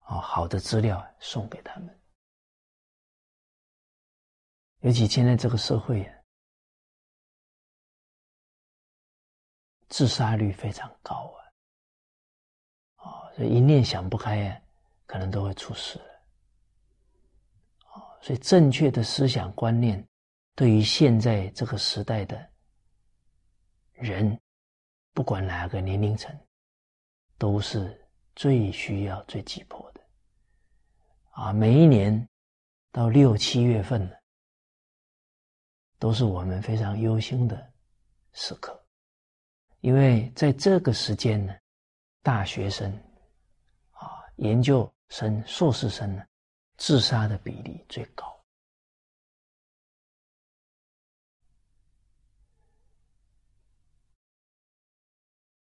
[0.00, 2.00] 啊，好的资料送给他们。
[4.80, 6.15] 尤其现在这个社会啊，
[9.88, 11.34] 自杀率非常高
[12.96, 14.60] 啊，啊，所以一念想不开啊，
[15.06, 15.98] 可能都会出事。
[17.86, 20.06] 啊，所以正确的思想观念，
[20.54, 22.50] 对于现在这个时代的
[23.92, 24.38] 人。
[25.12, 26.38] 不管哪个年龄层，
[27.38, 30.00] 都是最需要、最急迫的。
[31.30, 32.28] 啊，每一年
[32.92, 34.14] 到六七月份呢，
[35.98, 37.72] 都是我们非常忧心的
[38.34, 38.85] 时刻，
[39.86, 41.54] 因为在这个时间呢，
[42.20, 42.92] 大学生、
[43.92, 46.26] 啊研究生、硕士生呢，
[46.76, 48.26] 自杀的比例最高。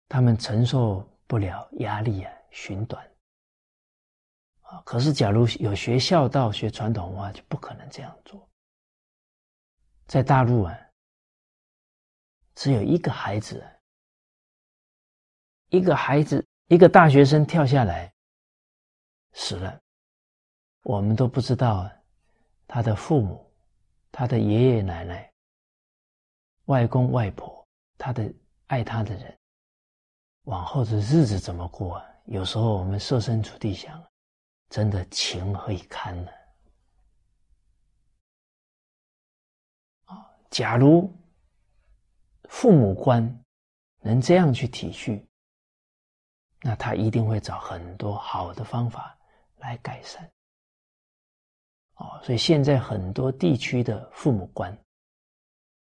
[0.07, 3.05] 他们承受不了压力啊，寻短
[4.61, 4.81] 啊。
[4.85, 8.49] 可是，假如有学孝道、学传统文化，就不可能这样做。
[10.07, 10.73] 在大陆啊，
[12.55, 13.74] 只有一个孩子，啊
[15.75, 18.13] 一个孩子，一个大学生跳下来
[19.33, 19.81] 死了，
[20.83, 21.91] 我们都不知道
[22.65, 23.45] 他的父母、
[24.11, 25.29] 他的爷爷奶奶、
[26.65, 27.67] 外公外婆、
[27.97, 28.33] 他的
[28.67, 29.37] 爱他的人。
[30.43, 32.05] 往后的日子怎么过啊？
[32.25, 34.01] 有时候我们设身处地想，
[34.69, 36.31] 真的情何以堪呢？
[40.05, 41.11] 啊，假如
[42.47, 43.43] 父母官
[44.01, 45.24] 能这样去体恤，
[46.67, 49.15] 那他一定会找很多好的方法
[49.57, 50.27] 来改善。
[51.93, 54.75] 哦，所以现在很多地区的父母官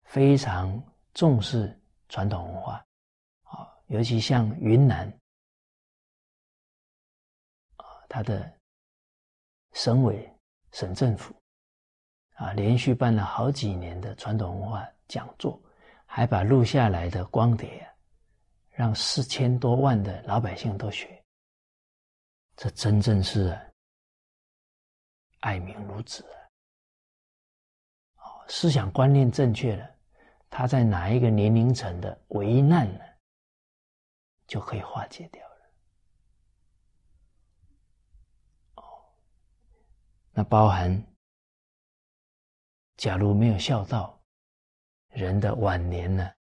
[0.06, 2.84] 非常重视传统文化。
[3.44, 5.08] 啊尤其像云南
[7.76, 8.52] 啊，他的
[9.74, 10.28] 省委、
[10.72, 11.36] 省政府
[12.34, 15.62] 啊，连续办了好几年的传统文化讲座，
[16.08, 17.88] 还把录下来的光碟
[18.74, 21.24] 让四千多万的老百姓都学。
[22.56, 23.60] 这真正是
[25.40, 26.38] 爱民如子啊！
[28.18, 29.96] 哦，思想观念正确了，
[30.50, 33.06] 他在哪一个年龄层的危难呢？
[34.46, 35.54] 就可以化解掉了。
[40.36, 41.04] 那包含，
[42.98, 44.20] 假如没有孝道，
[45.10, 46.32] 人的晚年呢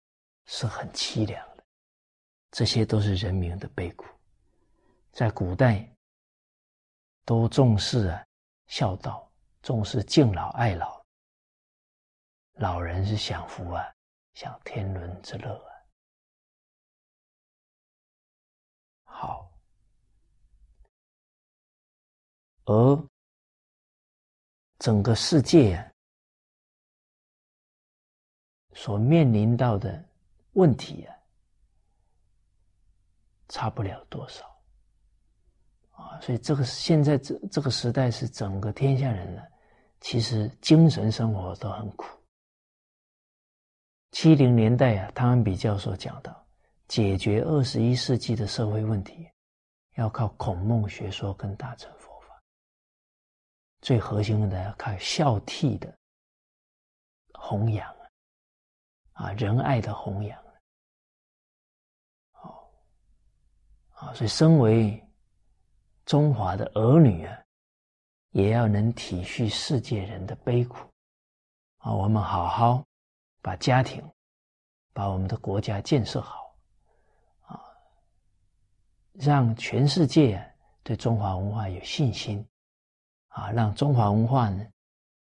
[0.46, 1.48] 是很凄凉，
[2.54, 4.06] 这些都是人民的悲苦。
[5.12, 5.92] 在古代
[7.26, 8.24] 都重视啊
[8.68, 9.28] 孝道，
[9.64, 11.04] 重视敬老爱老。
[12.54, 13.84] 老人是享福啊，
[14.36, 15.74] 享天伦之乐啊。
[19.06, 19.52] 好，
[22.66, 23.10] 而
[24.78, 25.92] 整个世界啊，
[28.76, 30.08] 所面临到的
[30.52, 31.13] 问题啊，
[33.50, 34.46] 差不了多少
[35.92, 36.20] 啊。
[36.22, 39.42] 所以这个现在这这个时代是整个天下人呢，
[40.02, 42.06] 其实精神生活都很苦。
[44.12, 46.46] 七零年代啊，汤恩比教授讲到，
[46.88, 49.28] 解决二十一世纪的社会问题，
[49.96, 52.40] 要靠孔孟学说跟大乘佛法。
[53.82, 55.98] 最核心的要靠孝悌的
[57.34, 57.92] 弘扬，
[59.14, 60.40] 啊仁爱的弘扬。
[62.34, 62.70] 哦，
[64.04, 65.02] 啊，所以身为
[66.06, 67.40] 中华的儿女啊，
[68.32, 70.78] 也要能体恤世界人的悲苦
[71.78, 72.84] 啊，我们好好。
[73.42, 74.02] 把家庭，
[74.94, 76.56] 把我们的国家建设好，
[77.42, 77.60] 啊，
[79.12, 80.42] 让全世界
[80.82, 82.48] 对中华文化有信心，
[83.28, 84.66] 啊，让中华文化呢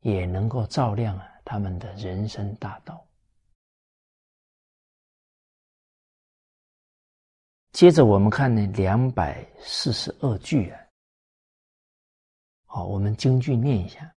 [0.01, 3.03] 也能够照亮啊他们的人生大道。
[7.73, 10.79] 接着我们看呢两百四十二句啊，
[12.65, 14.13] 好，我们京剧念一下：“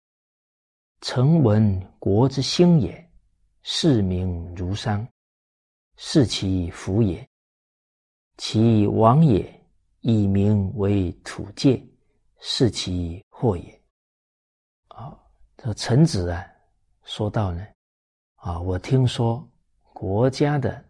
[1.01, 3.03] 臣闻国之兴也。”
[3.69, 5.05] 世名如山，
[5.97, 7.21] 是其福也；
[8.37, 9.43] 其亡也，
[9.99, 11.85] 以名为土界，
[12.39, 13.81] 是其祸也。
[14.87, 15.19] 啊，
[15.57, 16.47] 这臣子啊，
[17.03, 17.67] 说到呢，
[18.35, 19.45] 啊，我听说
[19.91, 20.86] 国家的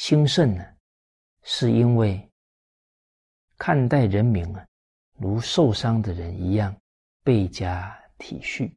[0.00, 0.64] 兴盛呢，
[1.42, 2.26] 是因为
[3.58, 4.66] 看待人民啊，
[5.18, 6.74] 如受伤的人一样，
[7.22, 8.74] 倍加体恤。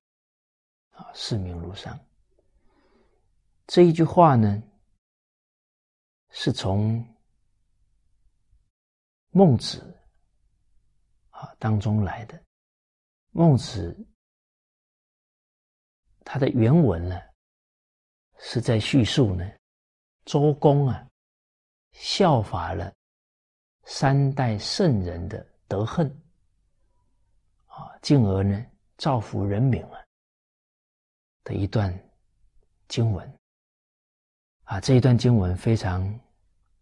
[0.90, 1.98] 啊，视民如山。
[3.68, 4.62] 这一句话呢，
[6.32, 7.02] 是从
[9.30, 9.98] 孟子
[11.30, 12.44] 啊当中来的。
[13.32, 13.98] 孟子
[16.26, 17.18] 他的原文呢，
[18.40, 19.50] 是在叙述呢，
[20.26, 21.10] 周公啊
[21.94, 22.94] 效法了
[23.86, 26.08] 三代圣人的德恨
[27.68, 28.66] 啊，进而呢
[28.98, 30.04] 造福人民啊。
[31.46, 31.94] 的一段
[32.88, 33.40] 经文
[34.64, 36.02] 啊，这一段经文非常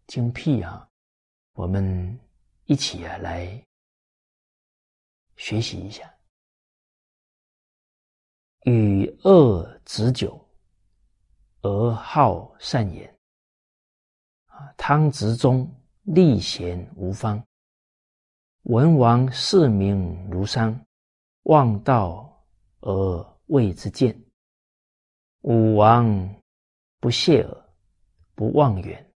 [0.06, 0.88] 精辟啊，
[1.54, 2.18] 我们
[2.66, 3.60] 一起啊来
[5.36, 6.08] 学习一下。
[8.64, 10.40] 与恶止酒，
[11.62, 13.11] 而好善言。
[14.76, 15.68] 汤执中
[16.02, 17.42] 立贤无方，
[18.64, 20.86] 文王视民如山，
[21.44, 22.44] 望道
[22.80, 24.18] 而谓之见。
[25.42, 26.34] 武王
[27.00, 27.64] 不谢耳，
[28.34, 29.12] 不忘远。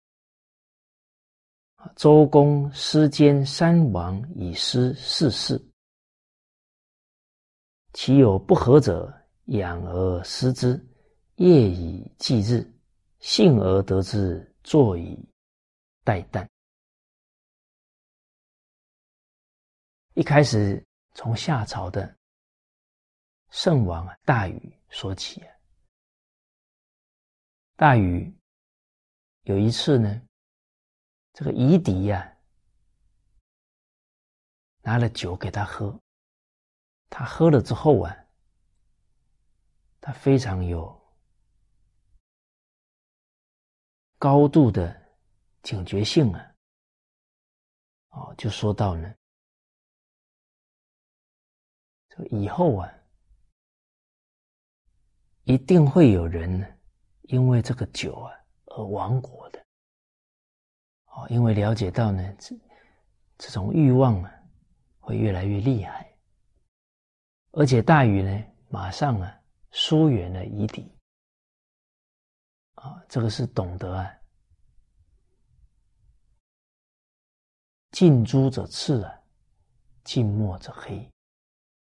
[1.95, 5.63] 周公失兼三王以失四世，
[7.93, 9.13] 其有不和者，
[9.45, 10.83] 养而失之，
[11.35, 12.67] 夜以继日，
[13.19, 15.23] 幸而得之，坐以
[16.05, 16.47] 待旦。
[20.13, 20.81] 一开始
[21.13, 22.17] 从夏朝的
[23.49, 25.53] 圣王大禹说起啊。
[27.75, 28.33] 大禹
[29.41, 30.21] 有一次呢，
[31.33, 32.37] 这个夷狄呀
[34.81, 35.99] 拿了酒给他喝，
[37.09, 38.15] 他喝了之后啊，
[39.99, 41.03] 他非常有
[44.17, 45.04] 高度的
[45.65, 46.55] 警觉性啊，
[48.09, 49.11] 哦，就说到呢，
[52.07, 52.93] 这以后啊，
[55.45, 56.67] 一定会有人呢。
[57.23, 58.31] 因为这个酒啊
[58.65, 59.59] 而亡国的，
[61.05, 62.55] 哦，因为了解到呢，这
[63.39, 64.31] 这种欲望啊
[64.99, 66.15] 会越来越厉害，
[67.53, 69.41] 而且大禹呢马上啊
[69.71, 70.95] 疏远了夷狄，
[72.75, 74.14] 啊，这个是懂得啊，
[77.95, 79.21] 近朱者赤啊，
[80.03, 81.09] 近墨者黑，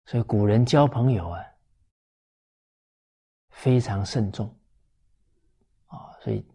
[0.04, 1.44] 所以古人交朋友啊
[3.48, 4.46] 非常慎重
[5.86, 6.16] 啊。
[6.20, 6.46] 所以，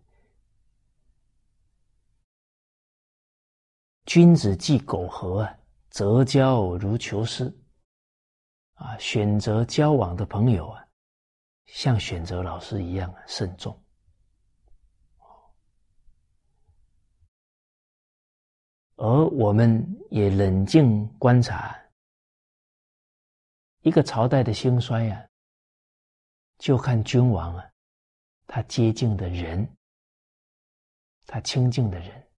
[4.05, 7.53] 君子忌苟合啊，择交如求师
[8.75, 8.97] 啊。
[8.99, 10.87] 选择交往的朋友啊，
[11.65, 13.77] 像选择老师一样啊慎重。
[19.03, 21.75] 而我们也冷静观察
[23.79, 25.27] 一个朝代的兴衰啊，
[26.59, 27.67] 就看君王啊，
[28.45, 29.67] 他接近的人，
[31.25, 32.31] 他亲近的人，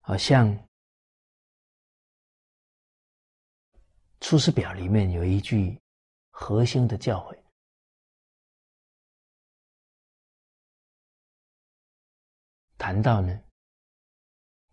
[0.00, 0.46] 好像
[4.20, 5.80] 《出师表》里面有一句
[6.28, 7.42] 核心的教诲，
[12.76, 13.42] 谈到呢。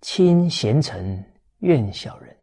[0.02, 1.24] 亲贤臣，
[1.60, 2.38] 怨小人。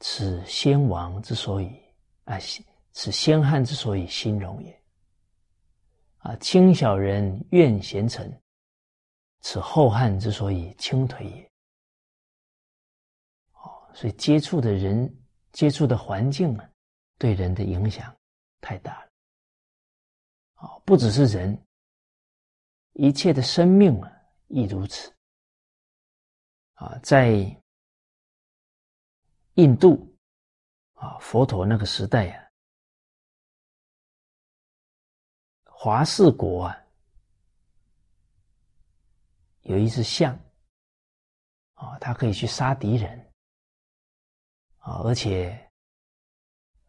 [0.00, 1.80] 此先王之所以
[2.24, 2.38] 啊，
[2.92, 4.82] 此先汉之所以兴荣也。
[6.18, 8.32] 啊，亲小人，怨贤臣，
[9.40, 11.50] 此后汉之所以倾颓也。
[13.52, 15.14] 哦，所以接触的人、
[15.52, 16.68] 接触的环境啊，
[17.18, 18.14] 对人的影响
[18.62, 19.10] 太大了。
[20.56, 21.62] 哦，不只是人，
[22.94, 24.10] 一切的生命啊，
[24.48, 25.13] 亦如此。
[26.74, 27.30] 啊，在
[29.54, 30.16] 印度
[30.94, 32.50] 啊，佛陀那个时代啊，
[35.64, 36.84] 华氏国啊，
[39.62, 40.36] 有一只象
[41.74, 43.32] 啊，它可以去杀敌人
[44.78, 45.70] 啊，而且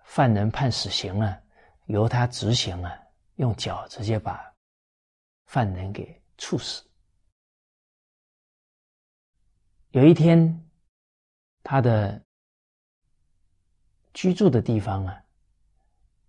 [0.03, 1.43] 犯人判死刑了，
[1.85, 2.91] 由他执行啊，
[3.35, 4.51] 用脚直接把
[5.45, 6.83] 犯人给处死。
[9.95, 10.69] 有一天，
[11.63, 12.21] 他的
[14.13, 15.23] 居住的地方啊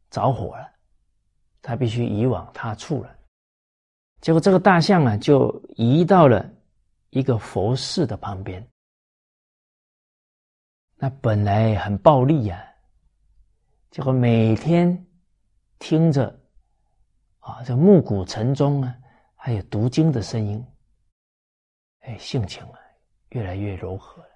[0.09, 0.73] 着火了，
[1.63, 3.19] 他必须移往他处了。
[4.21, 6.49] 结果这个大象啊就移到了
[7.11, 8.65] 一个佛寺的旁边。
[10.95, 12.73] 那本来很暴力呀，
[13.91, 15.07] 结果每天
[15.81, 16.29] 听着
[17.41, 18.97] 啊这暮鼓晨钟啊，
[19.35, 20.65] 还有读经的声音，
[22.03, 22.79] 哎，性情啊。
[23.37, 24.31] 越来越柔和了。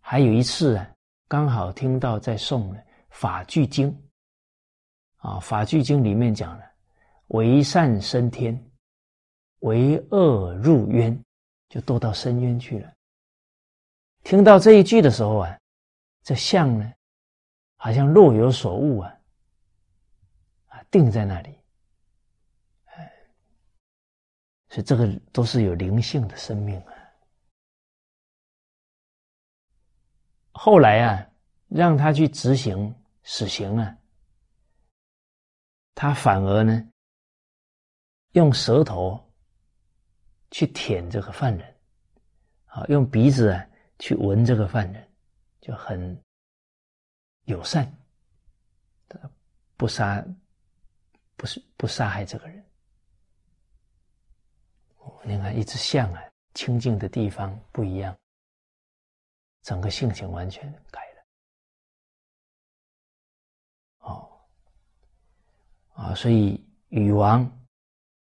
[0.00, 0.90] 还有一次啊，
[1.28, 2.72] 刚好听到在诵
[3.10, 3.92] 《法句经》
[5.16, 6.64] 啊，《法句经》里面讲了
[7.28, 8.58] “为善升天，
[9.58, 11.22] 为恶入渊”，
[11.68, 12.90] 就堕到深渊去了。
[14.24, 15.58] 听到这一句的时候啊，
[16.22, 16.90] 这象呢，
[17.76, 19.14] 好像若有所悟啊，
[20.68, 21.54] 啊，定在那里。
[22.86, 23.12] 哎，
[24.70, 26.94] 所以这个都是有灵性的生命啊。
[30.52, 31.26] 后来啊，
[31.68, 32.94] 让他去执行
[33.24, 33.96] 死刑啊，
[35.94, 36.88] 他反而呢，
[38.32, 39.18] 用舌头
[40.50, 41.76] 去舔这个犯人，
[42.66, 43.66] 啊，用鼻子啊
[43.98, 45.12] 去闻这个犯人，
[45.60, 46.22] 就很
[47.44, 47.90] 友善，
[49.76, 50.24] 不杀，
[51.36, 52.64] 不是不杀害这个人。
[55.24, 56.22] 你看，一只象啊，
[56.54, 58.16] 清净的地方不一样。
[59.62, 61.24] 整个性情完全改了，
[64.00, 64.28] 哦，
[65.94, 67.48] 啊，所以禹王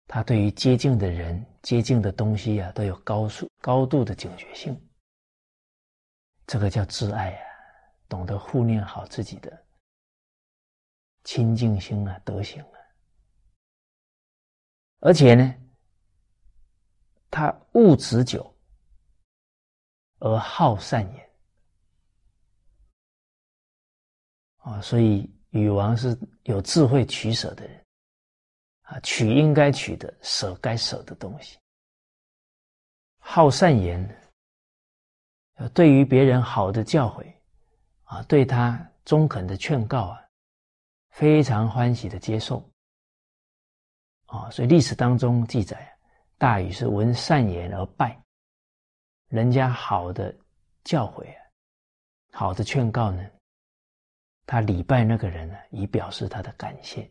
[0.05, 4.77] 他对于接近的人、接近的东西啊，都有高速、高度的警觉性。
[6.45, 7.45] 这个叫挚爱啊，
[8.09, 9.65] 懂得护念好自己的
[11.23, 12.77] 清净心啊、德行啊，
[14.99, 15.55] 而且呢，
[17.31, 18.52] 他悟持久。
[20.23, 21.29] 而好善言
[24.59, 27.85] 啊，所以禹王是有智慧取舍的人
[28.83, 31.57] 啊，取应该取的，舍该舍的东西。
[33.17, 34.01] 好善言，
[35.73, 37.29] 对于别人好的教诲
[38.05, 40.25] 啊，对他中肯的劝告啊，
[41.09, 42.63] 非常欢喜的接受
[44.27, 45.93] 啊，所以历史当中记载，
[46.37, 48.17] 大禹是闻善言而败。
[49.33, 50.31] 人家好的
[50.83, 51.41] 教诲啊，
[52.33, 53.27] 好的劝告呢，
[54.45, 57.01] 他礼拜那个人呢，以表示他的感谢。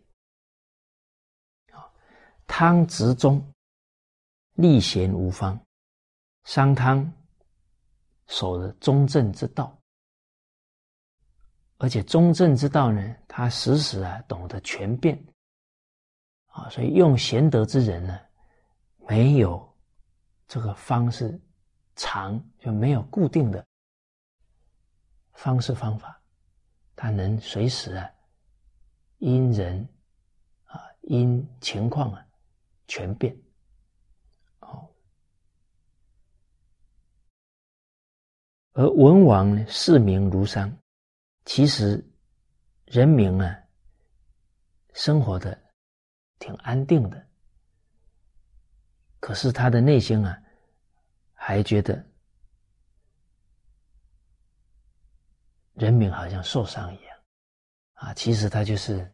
[1.72, 1.82] 啊，
[2.46, 3.44] 汤执中，
[4.52, 5.60] 立贤无方，
[6.44, 7.12] 商汤
[8.28, 9.76] 守着中正之道，
[11.78, 15.20] 而且中正之道呢，他时时啊懂得权变，
[16.46, 18.16] 啊，所以用贤德之人呢，
[19.08, 19.76] 没有
[20.46, 21.36] 这个方式。
[22.02, 23.64] 常就没有固定的
[25.34, 26.20] 方式方法，
[26.96, 28.10] 它能随时啊，
[29.18, 29.88] 因人
[30.64, 32.26] 啊，因情况啊，
[32.88, 33.32] 全变。
[34.58, 34.92] 哦，
[38.72, 40.76] 而文王呢，视民如山，
[41.44, 42.04] 其实
[42.86, 43.62] 人民啊，
[44.92, 45.56] 生活的
[46.40, 47.28] 挺安定的，
[49.20, 50.41] 可是他的内心啊。
[51.44, 52.00] 还觉得
[55.74, 57.18] 人民好像受伤一样
[57.94, 59.12] 啊，其实他就是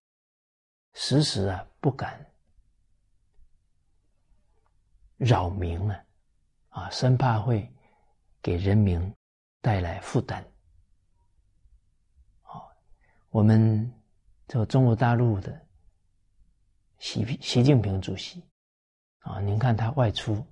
[0.93, 2.31] 时时啊不敢
[5.17, 6.05] 扰民啊，
[6.69, 7.67] 啊，生怕会
[8.43, 9.11] 给人民
[9.63, 10.45] 带来负担。
[13.31, 13.91] 我们
[14.47, 15.67] 这个中国大陆的
[16.99, 18.45] 习习近平主席
[19.21, 20.47] 啊，您看他外出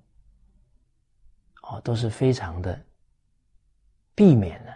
[1.69, 2.83] 哦，都是非常的
[4.15, 4.75] 避免了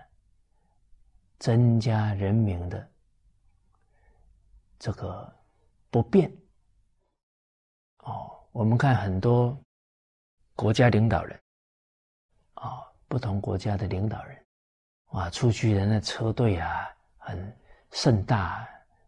[1.40, 2.90] 增加人民的
[4.78, 5.34] 这个
[5.90, 6.32] 不便
[8.00, 8.38] 哦。
[8.52, 9.58] 我们看很多
[10.56, 11.40] 国家领导人
[12.54, 14.46] 啊，不同国家的领导人
[15.12, 16.88] 哇，出去人的车队啊，
[17.18, 17.58] 很。
[17.94, 18.66] 盛大，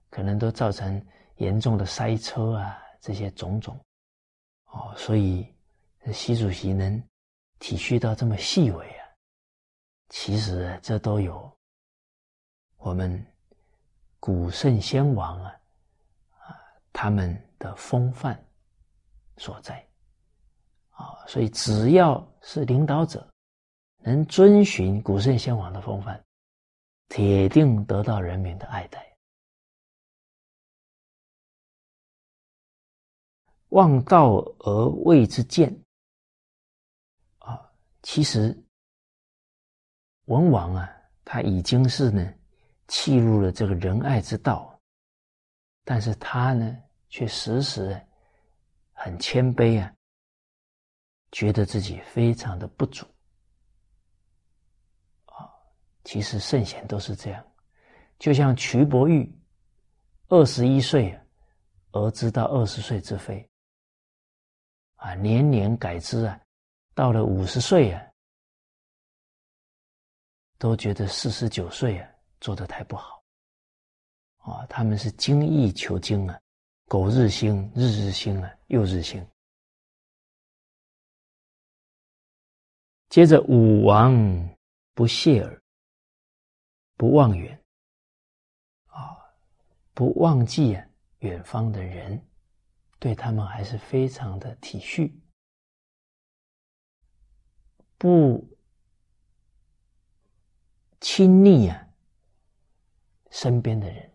[0.10, 1.02] 可能都造成
[1.38, 3.80] 严重的塞车啊，这些种种，
[4.66, 5.48] 哦，所以
[6.12, 7.02] 习主席能
[7.64, 9.08] 体恤到这么细微啊，
[10.10, 11.50] 其实这都有
[12.76, 13.26] 我们
[14.20, 15.56] 古圣先王啊
[16.40, 16.60] 啊
[16.92, 18.38] 他们的风范
[19.38, 19.80] 所在，
[20.90, 23.26] 啊，所以只要是领导者
[24.00, 26.22] 能遵循古圣先王的风范。
[27.08, 29.16] 铁定得到人民的爱戴。
[33.70, 35.83] 望道而谓之见，
[38.04, 38.56] 其实
[40.26, 40.90] 文王啊，
[41.26, 42.34] 他已经是呢，
[42.88, 44.80] 弃入了这个仁爱之道，
[45.84, 46.78] 但是他呢，
[47.10, 48.00] 却时时
[48.92, 49.94] 很谦卑啊，
[51.32, 53.06] 觉得自己非常的不足。
[55.26, 55.50] 啊
[56.04, 57.46] 其实圣贤都是这样，
[58.20, 59.34] 就像瞿伯玉，
[60.28, 61.18] 二十一岁
[61.92, 63.50] 而知道二十岁之非，
[64.96, 66.38] 啊，年年改之啊，
[66.94, 68.02] 到了五十岁啊，
[70.58, 73.24] 都觉得四十九岁啊做的太不好，
[74.38, 76.40] 啊，他们是精益求精啊，
[76.86, 79.26] 苟日新，日日新啊，又日新。
[83.10, 84.14] 接着武王
[84.94, 85.60] 不谢耳。
[86.96, 87.60] 不忘远
[88.86, 89.18] 啊，
[89.94, 90.88] 不忘记啊，
[91.20, 92.24] 远方的人，
[93.00, 95.12] 对他们还是非常的体恤，
[98.04, 98.46] 不
[101.00, 101.88] 亲昵啊，
[103.32, 104.14] 身边的人，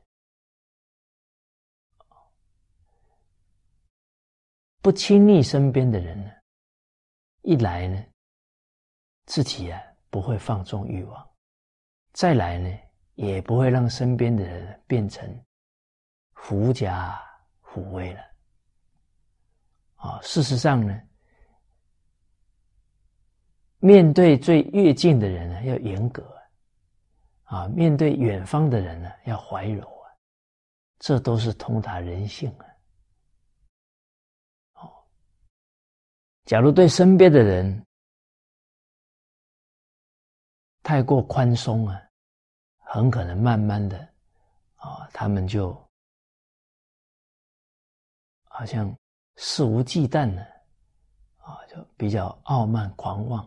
[4.82, 6.30] 不亲昵身边的人呢，
[7.40, 8.04] 一来呢，
[9.24, 9.80] 自己啊
[10.10, 11.30] 不会放纵欲望。
[12.12, 12.68] 再来呢，
[13.14, 15.26] 也不会让身边的人变成
[16.34, 17.18] 狐假
[17.62, 18.20] 虎威了。
[19.94, 21.07] 啊，事实上呢，
[23.80, 26.22] 面对最越近的人呢，要严格；
[27.44, 30.10] 啊，面对远方的人呢，要怀柔啊。
[30.98, 32.66] 这都是通达人性啊。
[34.74, 34.92] 哦，
[36.44, 37.86] 假如对身边的人
[40.82, 42.02] 太过宽松啊。
[42.90, 43.98] 很可能慢慢的，
[44.76, 45.78] 啊，他们就
[48.44, 48.90] 好像
[49.36, 50.40] 肆无忌惮的，
[51.36, 53.46] 啊，就比较傲慢狂妄。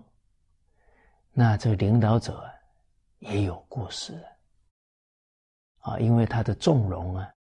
[1.34, 2.50] 那这个领导者
[3.20, 4.14] 也有过失
[5.80, 7.34] 啊，因为他的纵容啊，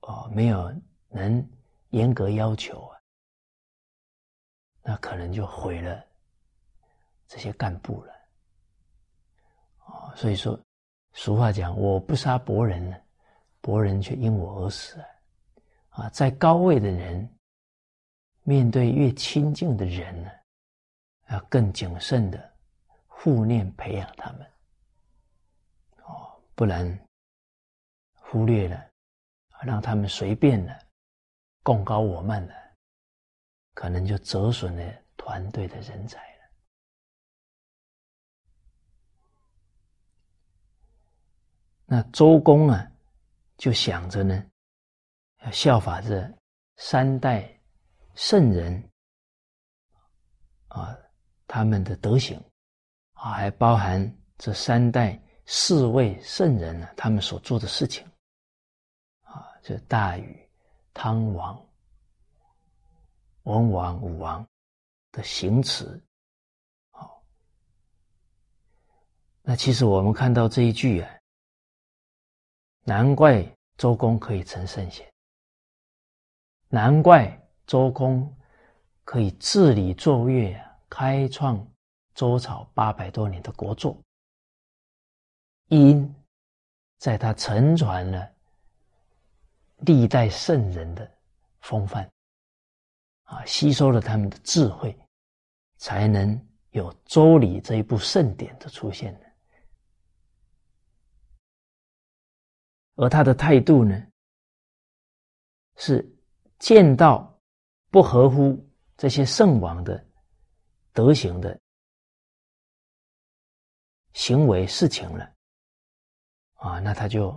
[0.00, 0.74] 哦，没有
[1.08, 1.46] 能
[1.90, 2.98] 严格要求啊，
[4.82, 6.04] 那可能就毁了
[7.28, 8.12] 这些干部了。
[9.84, 10.58] 啊，所以说，
[11.12, 12.96] 俗话讲，我不杀伯仁呢，
[13.60, 15.06] 伯仁却因我而死啊！
[15.90, 17.28] 啊，在高位的人，
[18.42, 20.30] 面对越亲近的人呢，
[21.28, 22.56] 要更谨慎的
[23.06, 24.52] 护念培养他们，
[26.04, 27.06] 哦，不然
[28.12, 28.90] 忽略了，
[29.62, 30.86] 让他们随便的
[31.62, 32.54] 共高我慢了，
[33.74, 36.50] 可能就折损了团队的人才了。
[41.84, 42.90] 那周公啊，
[43.56, 44.44] 就想着呢，
[45.44, 46.32] 要效法这
[46.76, 47.48] 三代
[48.14, 48.90] 圣人
[50.68, 50.96] 啊，
[51.46, 52.40] 他们的德行
[53.12, 58.06] 啊，还包含这三代四位圣人呢，他们所做的事情
[59.22, 60.48] 啊，这大禹、
[60.92, 61.64] 汤王、
[63.44, 64.46] 文王、武王
[65.12, 66.02] 的行持。
[66.90, 67.22] 好，
[69.42, 71.10] 那其实我们看到这一句啊。
[72.88, 73.44] 难怪
[73.76, 75.12] 周公可以成圣贤，
[76.68, 77.36] 难怪
[77.66, 78.32] 周公
[79.02, 81.62] 可以治理奏乐啊，开创
[82.14, 83.94] 周朝八百多年的国祚，
[85.68, 86.10] 因
[86.96, 88.32] 在他承传了
[89.80, 91.06] 历代圣人的
[91.60, 92.10] 风范，
[93.24, 94.98] 啊，吸收了他们的智慧，
[95.76, 96.34] 才能
[96.70, 99.26] 有《周礼》这一部圣典的出现的。
[102.94, 104.02] 而他的态度呢，
[105.76, 106.02] 是
[106.58, 107.38] 见到
[107.90, 108.66] 不合乎
[108.96, 110.02] 这些圣王的
[110.96, 111.60] 德行的
[114.14, 115.30] 行为事情了，
[116.54, 117.30] 啊，那他就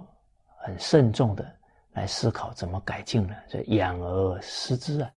[0.62, 1.60] 很慎重的
[1.92, 5.14] 来思考怎么改进了，这养而思之啊，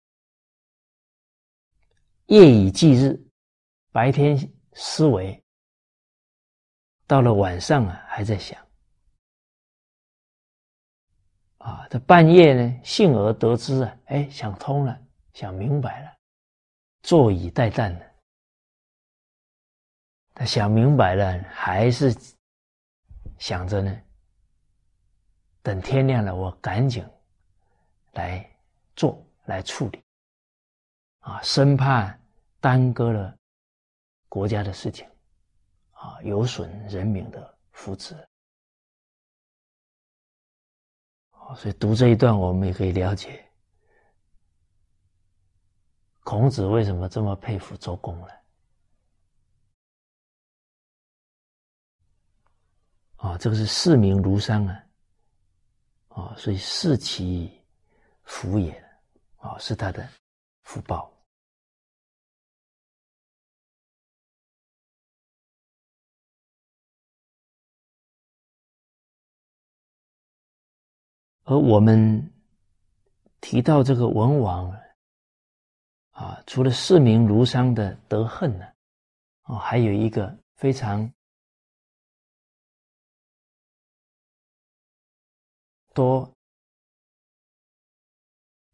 [2.25, 3.17] 夜以继日，
[3.93, 4.37] 白天
[4.73, 5.41] 思维，
[7.07, 8.61] 到了晚上啊，还在想。
[11.59, 16.11] 啊，这半夜呢，幸而得知啊，哎，想通了，想明白了，
[17.03, 18.12] 坐以待旦了。
[20.33, 22.15] 他想明白了，还是
[23.37, 24.01] 想着呢，
[25.61, 27.07] 等天亮了，我赶紧
[28.13, 28.49] 来
[28.95, 30.03] 做，来处理，
[31.19, 32.17] 啊，生怕
[32.59, 33.37] 耽搁了
[34.27, 35.07] 国家的事情，
[35.91, 38.15] 啊，有损人民的福祉。
[41.57, 43.47] 所以读这一段，我们也可以了解
[46.23, 48.42] 孔子为什么这么佩服周公了。
[53.23, 54.83] 啊，这个是视民如山啊，
[56.09, 57.49] 啊，所以视其
[58.23, 58.69] 福也，
[59.37, 60.05] 啊，是他的
[60.63, 61.09] 福报。
[71.45, 72.29] 而我们
[73.39, 74.69] 提到这个文王
[76.11, 78.65] 啊，除了视民如山的德恨呢，
[79.43, 81.09] 啊，还有一个非常
[85.93, 86.29] 多，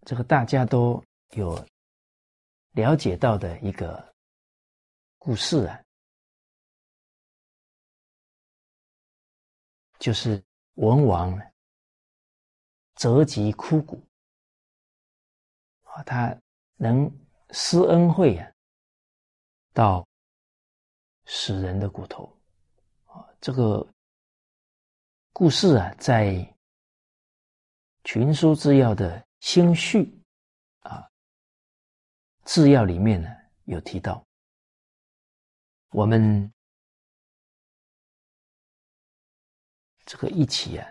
[0.05, 1.55] 这个大家都有
[2.71, 4.13] 了解到的一个
[5.17, 5.83] 故事啊，
[9.99, 10.43] 就是
[10.75, 11.39] 文王。
[12.95, 14.05] 折戟枯骨
[15.83, 16.37] 啊，他
[16.75, 17.09] 能
[17.51, 18.51] 施恩惠啊，
[19.71, 20.05] 到
[21.25, 22.25] 死人的骨头
[23.05, 23.25] 啊。
[23.39, 23.87] 这个
[25.31, 26.25] 故事啊，在
[28.11, 30.19] 《群书治要》的兴序
[30.79, 31.07] 啊
[32.43, 33.29] 治要里面呢
[33.65, 34.25] 有提到。
[35.91, 36.51] 我们
[40.05, 40.89] 这个一起啊。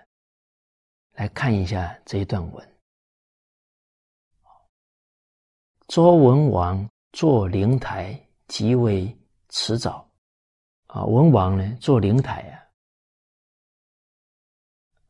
[1.15, 2.79] 来看一下这一段文。
[5.89, 8.17] 周文王坐灵台，
[8.47, 9.13] 即为
[9.49, 10.09] 迟早。
[10.87, 12.63] 啊，文王呢坐灵台啊，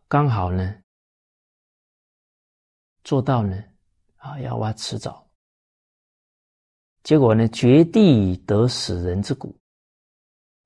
[0.08, 0.82] 刚好呢
[3.08, 3.64] 做到呢
[4.16, 5.18] 啊要挖池沼。
[7.02, 9.56] 结果呢掘地得死人之骨，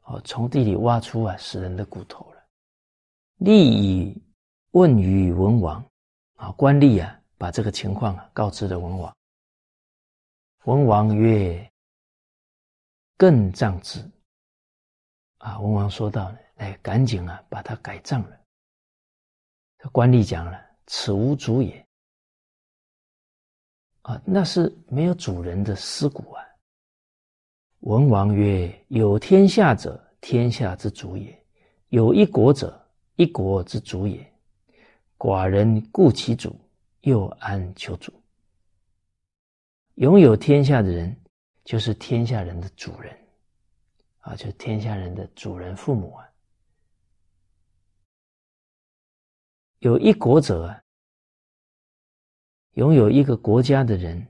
[0.02, 2.44] 哦，从地里挖出啊死人的骨头了，
[3.36, 4.20] 立以。
[4.72, 5.84] 问于文王，
[6.36, 9.14] 啊，官吏啊，把这个情况啊告知了文王。
[10.64, 11.70] 文王曰
[13.18, 14.00] ：“更葬之。”
[15.38, 18.40] 啊，文王说道：“哎，赶紧啊，把它改葬了。”
[19.78, 21.86] 这官吏讲了：“此无主也。”
[24.02, 26.42] 啊，那是没有主人的尸骨啊。
[27.80, 31.32] 文王曰：“有天下者，天下之主也；
[31.88, 32.80] 有一国者，
[33.16, 34.32] 一国之主也。”
[35.18, 36.58] 寡人顾其主，
[37.02, 38.12] 又安求主？
[39.94, 41.16] 拥有天下的人，
[41.64, 43.16] 就是天下人的主人，
[44.18, 46.28] 啊，就是天下人的主人父母啊。
[49.78, 50.74] 有一国者，
[52.74, 54.26] 拥有一个国家的人，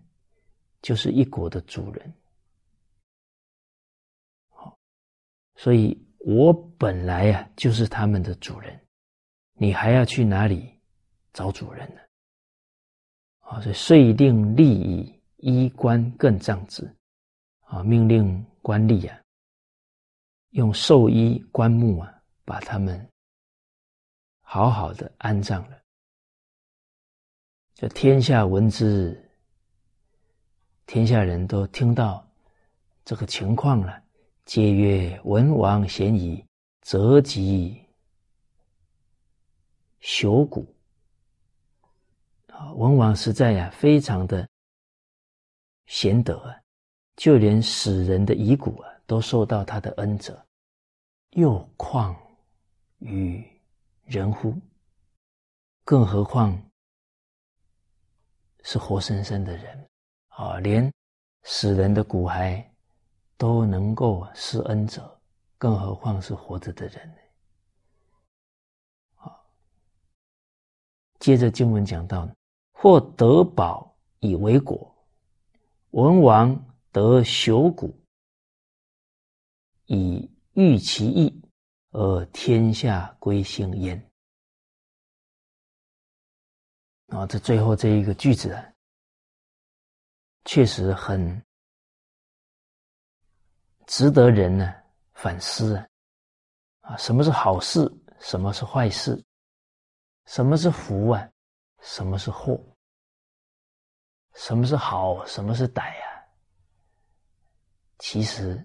[0.81, 2.13] 就是一国的主人。
[4.49, 4.77] 好，
[5.57, 8.81] 所以我本来呀，就是他们的主人，
[9.55, 10.81] 你还要去哪里？
[11.33, 12.01] 找主人呢，
[13.41, 16.95] 啊，所以遂令吏以衣冠更葬之，
[17.61, 19.19] 啊，命令官吏啊，
[20.51, 23.09] 用寿衣棺木啊，把他们
[24.43, 25.82] 好好的安葬了。
[27.83, 29.29] 这天下闻之，
[30.87, 32.25] 天下人都听到
[33.05, 34.01] 这个情况了，
[34.45, 36.47] 皆曰：文王贤矣，
[36.83, 37.85] 则及
[40.01, 40.65] 朽骨
[42.47, 42.73] 啊。
[42.75, 44.49] 文王实在呀，非常的
[45.87, 46.55] 贤德啊，
[47.17, 50.41] 就连死人的遗骨啊，都受到他的恩泽，
[51.31, 52.17] 又况
[53.01, 53.45] 于
[54.05, 54.57] 人乎？
[55.85, 56.57] 更何况
[58.63, 59.89] 是活生生的人
[60.29, 60.59] 啊！
[60.59, 60.93] 连
[61.43, 62.65] 死人的骨骸
[63.37, 65.21] 都能够施恩者，
[65.59, 67.17] 更何况是活着的人呢？
[69.17, 69.37] 啊！
[71.19, 72.29] 接着经文讲到，
[72.73, 74.95] 或得宝以为果，
[75.91, 76.55] 文王
[76.91, 77.95] 得朽骨
[79.87, 81.43] 以御其意，
[81.91, 84.12] 而天下归心焉。
[87.13, 88.73] 啊，这最后这一个句子啊，
[90.47, 91.45] 确实很
[93.87, 94.75] 值得人呢
[95.13, 95.87] 反思啊！
[96.81, 97.81] 啊，什么是好事？
[98.19, 99.23] 什么是坏事？
[100.25, 101.29] 什么是福啊？
[101.81, 102.59] 什么是祸？
[104.35, 105.25] 什么是好？
[105.27, 106.25] 什么是歹啊？
[107.99, 108.65] 其实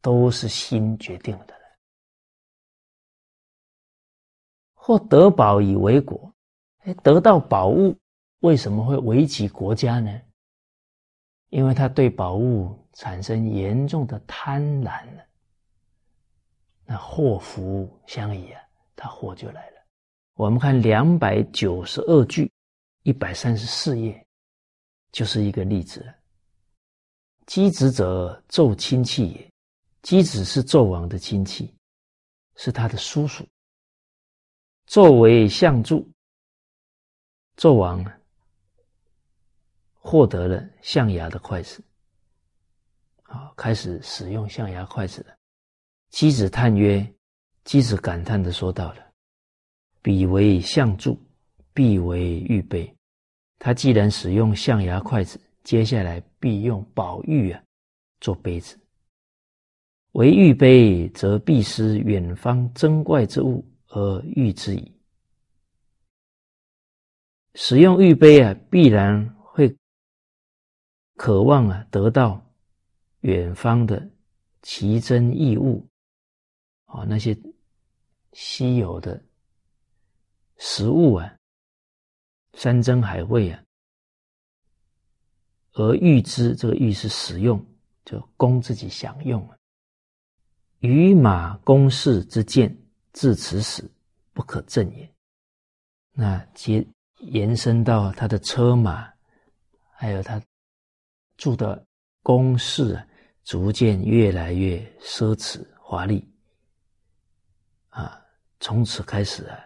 [0.00, 1.57] 都是心决定的。
[4.88, 6.32] 或得宝以为国，
[6.78, 7.94] 哎，得到宝物
[8.40, 10.18] 为什么会危及国家呢？
[11.50, 15.22] 因为他对宝物产生严重的贪婪了。
[16.86, 18.62] 那祸福相依啊，
[18.96, 19.76] 他祸就来了。
[20.36, 22.50] 我们看两百九十二句，
[23.02, 24.26] 一百三十四页，
[25.12, 26.02] 就是一个例子。
[27.44, 29.52] 箕子者，纣亲戚也。
[30.02, 31.70] 箕子是纣王的亲戚，
[32.56, 33.44] 是他的叔叔。
[34.88, 36.10] 作为相助，
[37.58, 38.02] 纣王
[39.92, 41.84] 获得了象牙的筷子，
[43.24, 45.36] 啊，开始使用象牙筷子了。
[46.10, 47.06] 箕子叹曰
[47.66, 49.12] ：“箕子感叹的说到了，
[50.00, 51.20] 彼为相助，
[51.74, 52.90] 必为玉杯。
[53.58, 57.62] 他既然使用象牙筷子，接下来必用宝玉啊
[58.22, 58.80] 做杯子。
[60.12, 64.94] 为玉杯，则必失远方珍怪之物。”而欲之矣。
[67.54, 69.76] 使用玉杯啊，必然会
[71.16, 72.44] 渴望啊，得到
[73.20, 74.08] 远方的
[74.62, 75.88] 奇珍异物
[76.84, 77.36] 啊，那些
[78.32, 79.20] 稀有的
[80.58, 81.36] 食物啊，
[82.54, 83.62] 山珍海味啊，
[85.72, 87.64] 而欲之，这个欲是使用，
[88.04, 89.56] 就供自己享用啊。
[90.80, 92.76] 与马公事之见。
[93.12, 93.90] 至此死，
[94.32, 95.12] 不可正也。
[96.12, 96.86] 那接
[97.18, 99.12] 延伸到他的车马，
[99.90, 100.40] 还有他
[101.36, 101.84] 住的
[102.22, 103.06] 宫室啊，
[103.44, 106.28] 逐渐越来越奢侈华丽。
[107.88, 108.24] 啊，
[108.60, 109.58] 从此开始啊，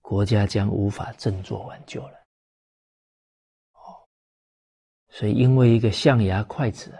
[0.00, 2.14] 国家将无法振作挽救了。
[3.72, 4.08] 哦，
[5.08, 6.96] 所以因为一个象牙筷子，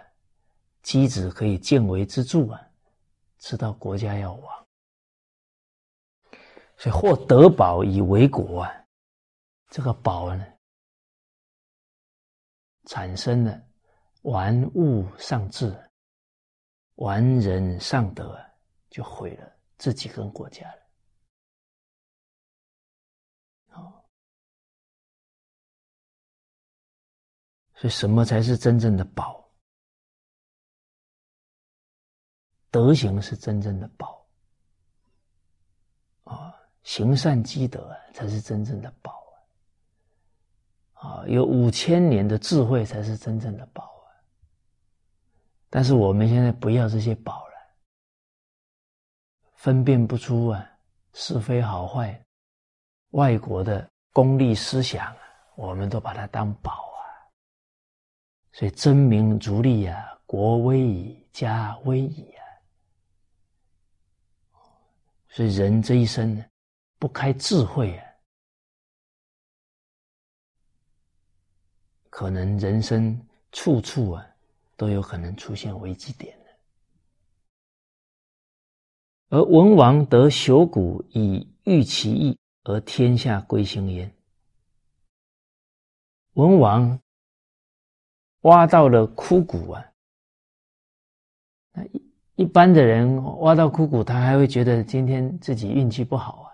[0.85, 2.61] 箕子可以见微知著啊，
[3.39, 4.68] 知道国家要亡。
[6.79, 8.87] 所以，或得宝以为国啊，
[9.69, 10.47] 这个宝呢，
[12.87, 13.61] 产生了
[14.23, 15.77] 玩物丧志、
[16.95, 18.39] 玩人丧德，
[18.91, 20.83] 就毁了自己跟国家了。
[23.71, 24.09] 好，
[27.75, 29.51] 所以什么才是真正的宝？
[32.71, 34.25] 德行是真正的宝
[36.25, 36.55] 啊！
[36.89, 39.23] 行善积德才是真正的宝
[40.95, 41.21] 啊！
[41.21, 44.09] 啊，有五千年的智慧才是真正的宝啊！
[45.69, 47.53] 但是我们现在不要这些宝了，
[49.57, 50.67] 分辨不出啊
[51.13, 52.19] 是非好坏，
[53.11, 55.19] 外国的功利思想啊，
[55.57, 57.05] 我们都把它当宝啊！
[58.51, 62.41] 所以争名逐利啊，国威矣，家危矣啊！
[65.29, 66.43] 所以人这一生呢？
[66.99, 68.05] 不开智慧啊，
[72.11, 74.27] 可能人生处处啊
[74.77, 76.45] 都有可能出现危机点的。
[79.31, 84.13] 而文王得朽骨以御其意，而天下归心焉。
[86.33, 86.99] 文王
[88.41, 89.85] 挖到了枯骨啊，
[91.73, 96.48] 那一一般的人挖到枯骨，他还会觉得今天自己运气不好啊。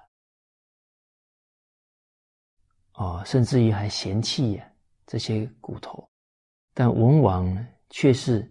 [2.95, 4.73] 哦，甚至于还嫌弃呀
[5.07, 6.09] 这些骨头，
[6.73, 8.49] 但文王呢，却是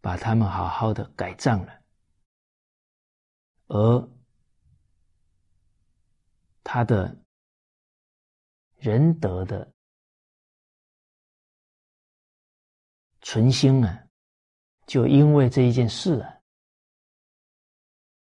[0.00, 1.82] 把他们好好的改葬了，
[3.68, 4.08] 而
[6.62, 7.16] 他的
[8.76, 9.72] 仁德的
[13.22, 14.06] 存心啊，
[14.86, 16.38] 就因为这一件事啊，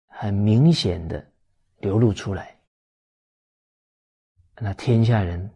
[0.06, 1.32] 很明显的
[1.78, 2.58] 流露出来，
[4.54, 5.55] 那天下人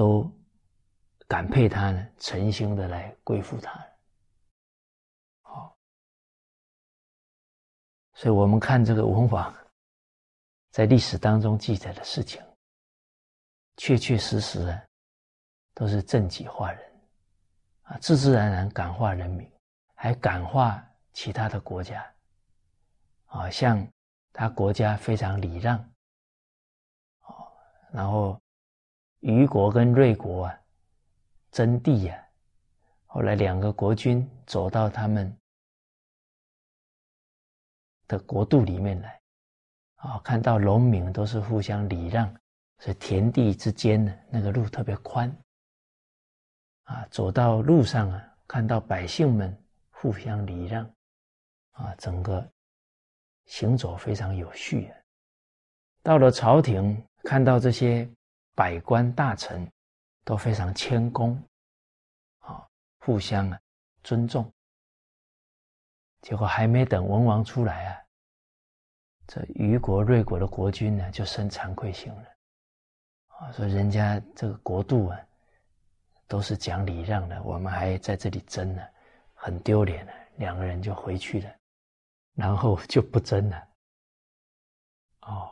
[0.00, 0.32] 都
[1.28, 3.86] 感佩他呢，诚心的来归附他。
[5.42, 5.76] 好，
[8.14, 9.54] 所以我们看这个文王
[10.70, 12.42] 在历史当中记载的事情，
[13.76, 14.82] 确确实实啊，
[15.74, 17.02] 都是正己化人。
[17.82, 19.46] 啊，自自然然感化人民，
[19.94, 20.82] 还感化
[21.12, 22.10] 其他的国家，
[23.26, 23.86] 啊，像
[24.32, 25.76] 他国家非常礼让，
[27.26, 27.52] 哦，
[27.92, 28.39] 然后
[29.20, 30.60] 虞国跟芮国啊
[31.50, 32.26] 争地呀，
[33.06, 35.36] 后来两个国君走到他们
[38.08, 39.20] 的国度里面来，
[39.96, 42.32] 啊，看到农民都是互相礼让，
[42.78, 45.30] 所以田地之间呢，那个路特别宽。
[46.84, 49.56] 啊，走到路上啊，看到百姓们
[49.90, 50.84] 互相礼让，
[51.72, 52.44] 啊，整个
[53.44, 54.96] 行走非常有序啊。
[56.02, 58.10] 到了朝廷，看到这些
[58.60, 59.66] 百官大臣
[60.22, 61.42] 都非常谦恭，
[62.40, 63.58] 啊，互相啊
[64.02, 64.52] 尊重。
[66.20, 68.04] 结果还没等文王出来啊，
[69.26, 72.28] 这虞国、芮国的国君呢就生惭愧心了，
[73.28, 75.18] 啊，说人家这个国度啊。
[76.28, 78.82] 都是讲礼让的，我们还在这里争呢，
[79.34, 80.12] 很丢脸的。
[80.36, 81.50] 两个人就回去了，
[82.34, 83.68] 然后就不争了。
[85.22, 85.50] 哦，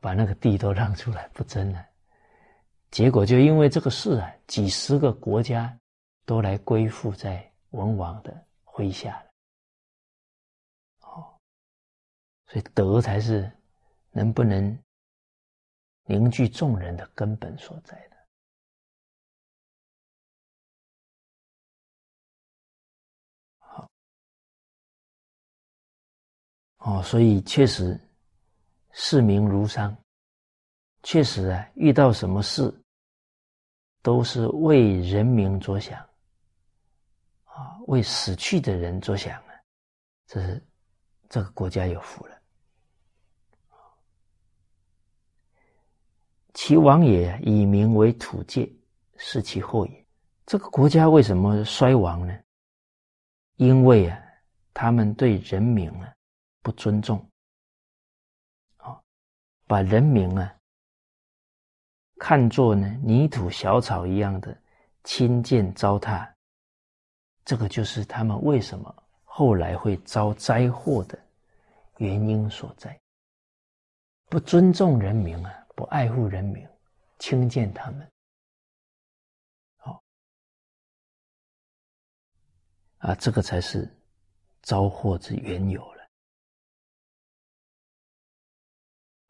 [0.00, 1.86] 把那个地都让出来，不争了。
[2.90, 5.78] 结果就因为这个事啊，几十个国家
[6.24, 9.30] 都来归附在文王的麾下了。
[11.00, 11.38] 哦，
[12.46, 13.50] 所以德才是
[14.12, 14.78] 能不能
[16.04, 18.16] 凝聚众人的根本所在的。
[23.58, 23.90] 好
[26.78, 28.00] 哦，所以确实，
[28.98, 29.94] 视民如商。
[31.02, 32.74] 确实啊，遇到什么事，
[34.00, 36.00] 都是为人民着想，
[37.44, 39.52] 啊，为死去的人着想啊，
[40.26, 40.66] 这是
[41.28, 42.34] 这个国家有福了。
[46.54, 48.66] 其王也以民为土界，
[49.18, 50.06] 是其祸也。
[50.46, 52.34] 这个国家为什么衰亡呢？
[53.56, 54.18] 因为啊，
[54.72, 56.14] 他们对人民啊。
[56.62, 57.24] 不尊重，
[59.66, 60.54] 把人民啊
[62.18, 64.56] 看作呢泥土小草一样的
[65.04, 66.26] 轻贱糟蹋，
[67.44, 68.94] 这个就是他们为什么
[69.24, 71.18] 后来会遭灾祸的
[71.98, 72.98] 原因所在。
[74.28, 76.66] 不尊重人民啊，不爱护人民，
[77.18, 78.10] 轻贱他们，
[79.76, 80.02] 好
[82.98, 83.88] 啊，这个才是
[84.62, 85.95] 遭祸之缘由。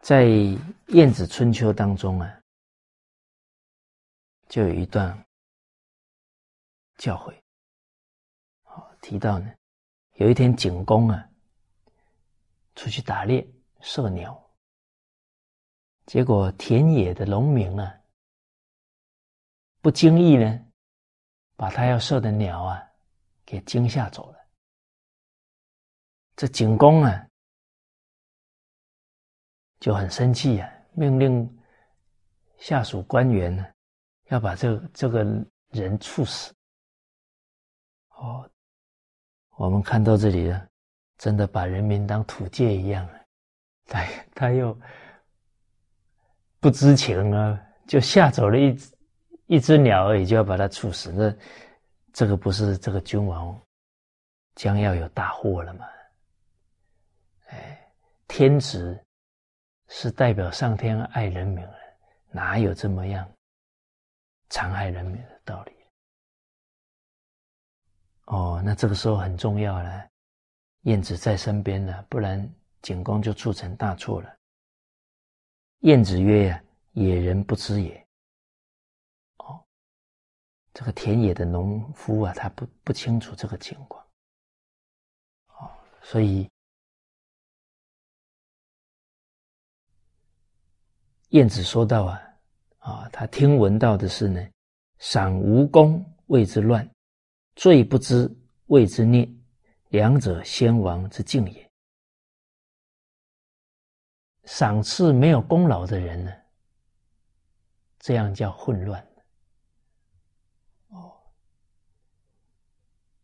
[0.06, 0.24] 在
[0.94, 2.40] 《晏子春秋》当中啊，
[4.48, 5.26] 就有一段
[6.96, 7.36] 教诲，
[8.62, 9.52] 好提到呢，
[10.12, 11.28] 有一天景公啊
[12.76, 13.44] 出去打猎
[13.80, 14.48] 射鸟，
[16.06, 18.00] 结果田野的农民啊
[19.80, 20.64] 不经意呢，
[21.56, 22.80] 把他要射的鸟啊
[23.44, 24.38] 给惊吓走了，
[26.36, 27.26] 这景公啊。
[29.86, 31.48] 就很生气呀，命令
[32.58, 33.64] 下属官员呢，
[34.30, 35.24] 要把这这个
[35.70, 36.52] 人处死。
[38.16, 38.50] 哦，
[39.50, 40.66] 我们看到这里呢，
[41.18, 43.20] 真的把人民当土芥一样了。
[43.86, 44.76] 他他又
[46.58, 47.56] 不知情啊，
[47.86, 48.92] 就吓走了一只
[49.46, 51.12] 一只鸟而已，就要把它处死。
[51.12, 51.32] 那
[52.12, 53.56] 这个不是这个君王
[54.56, 55.86] 将要有大祸了吗？
[57.50, 57.88] 哎，
[58.26, 59.00] 天子。
[59.88, 61.74] 是代表上天爱人民了，
[62.30, 63.28] 哪有这么样
[64.50, 65.72] 残害人民的道理？
[68.24, 70.08] 哦，那这个时候很重要了，
[70.82, 74.36] 晏子在身边了，不然景公就铸成大错了。
[75.80, 76.60] 晏子曰
[76.92, 78.06] ：“野人不知也。”
[79.38, 79.64] 哦，
[80.74, 84.04] 这个田野的农夫啊，他不不清楚这个情况。
[85.58, 85.70] 哦，
[86.02, 86.50] 所以。
[91.36, 92.22] 晏子说道：“啊，
[92.78, 94.42] 啊，他听闻到的是呢，
[94.96, 96.88] 赏无功谓之乱，
[97.56, 98.26] 罪不知
[98.68, 99.28] 谓之孽，
[99.88, 101.70] 两者先王之敬也。
[104.44, 106.32] 赏赐没有功劳的人呢，
[107.98, 108.98] 这样叫混乱；
[110.88, 111.12] 哦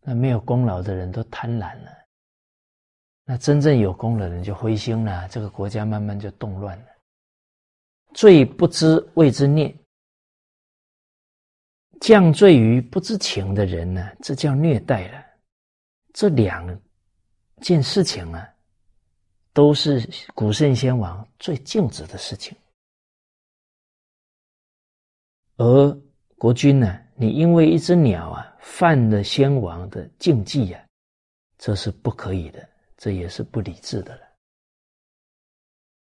[0.02, 1.90] 那没有功劳的人都贪婪了，
[3.24, 6.91] 那真正有功的人就灰心了，这个国家慢慢就动乱了。
[8.14, 9.74] 罪不知谓之孽，
[12.00, 15.24] 降罪于不知情的人呢，这叫虐待了。
[16.12, 16.80] 这两
[17.62, 18.46] 件事情啊，
[19.52, 22.56] 都是古圣先王最禁止的事情。
[25.56, 26.00] 而
[26.36, 30.86] 国君呢，你因为一只鸟啊，犯了先王的禁忌呀，
[31.56, 34.22] 这是不可以的，这也是不理智的了。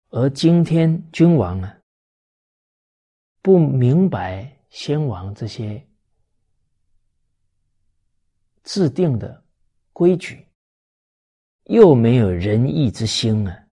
[0.09, 1.77] 而今天君王啊，
[3.43, 5.85] 不明白先王这些
[8.63, 9.45] 制定的
[9.91, 10.47] 规矩，
[11.65, 13.67] 又没有仁义之心啊，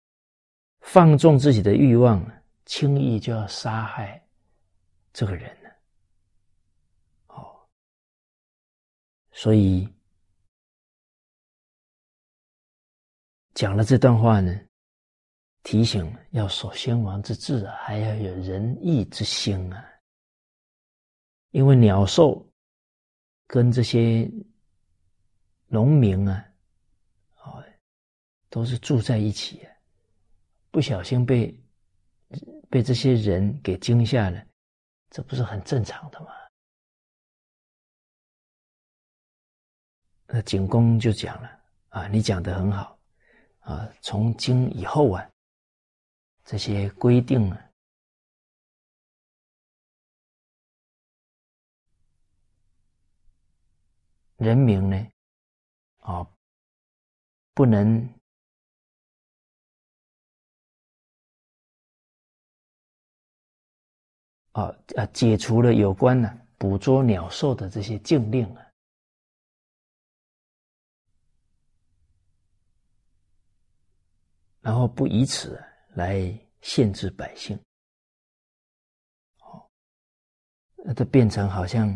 [0.81, 2.19] 放纵自己的欲望，
[2.65, 4.27] 轻易就要杀害
[5.13, 5.69] 这个人呢。
[7.27, 7.69] 哦，
[9.31, 9.87] 所以
[13.53, 14.68] 讲了这段话呢。
[15.63, 19.85] 提醒要守先王之志啊，还要有仁义之心啊。
[21.51, 22.47] 因为鸟兽
[23.45, 24.29] 跟这些
[25.67, 26.45] 农民啊，
[27.43, 27.63] 哦，
[28.49, 29.67] 都是住在一起，
[30.71, 31.55] 不小心被
[32.69, 34.43] 被这些人给惊吓了，
[35.09, 36.27] 这不是很正常的吗？
[40.27, 41.49] 那景公就讲了
[41.89, 42.97] 啊，你讲的很好
[43.61, 45.29] 啊，从今以后啊。
[46.49, 47.69] 这些规定啊，
[54.37, 54.97] 人民呢，
[55.99, 56.27] 啊，
[57.53, 58.01] 不能
[64.53, 68.71] 啊啊，解除了有关呢捕捉鸟兽的这些禁令啊，
[74.61, 75.55] 然后不以此。
[75.55, 75.68] 啊
[75.99, 77.59] 来限制百姓，
[79.41, 79.69] 哦，
[80.77, 81.89] 那它变成好像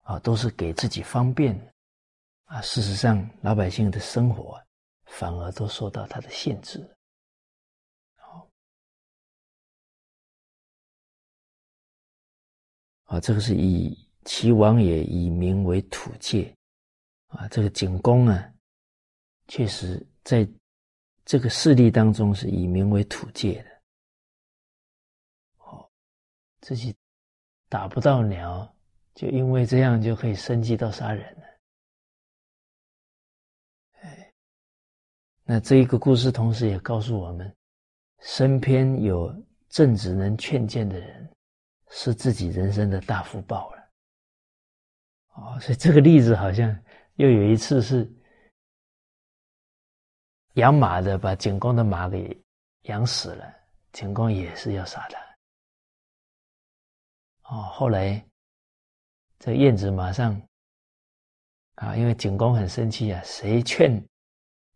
[0.00, 1.54] 啊，都是给自己方便
[2.46, 2.60] 啊。
[2.62, 4.60] 事实上，老百姓的生活
[5.04, 6.84] 反而都受到他的限制。
[8.16, 8.50] 好，
[13.04, 16.52] 啊，这个是以齐王也以民为土界
[17.28, 18.52] 啊，这个景公啊，
[19.46, 20.44] 确实在。
[21.30, 23.70] 这个势力当中是以民为土界的，
[25.58, 25.88] 哦，
[26.60, 26.92] 自己
[27.68, 28.68] 打不到鸟，
[29.14, 31.42] 就因为这样就可以升级到杀人了。
[34.00, 34.32] 哎，
[35.44, 37.56] 那这一个故事同时也告诉我们，
[38.22, 39.32] 身边有
[39.68, 41.30] 正直能劝谏的人，
[41.90, 43.88] 是自己人生的大福报了。
[45.34, 46.76] 哦，所以这个例子好像
[47.14, 48.12] 又有一次是。
[50.54, 52.36] 养马的把景公的马给
[52.82, 53.54] 养死了，
[53.92, 55.18] 景公也是要杀他。
[57.42, 58.24] 哦，后来
[59.38, 60.40] 这燕子马上
[61.76, 64.02] 啊，因为景公很生气啊，谁劝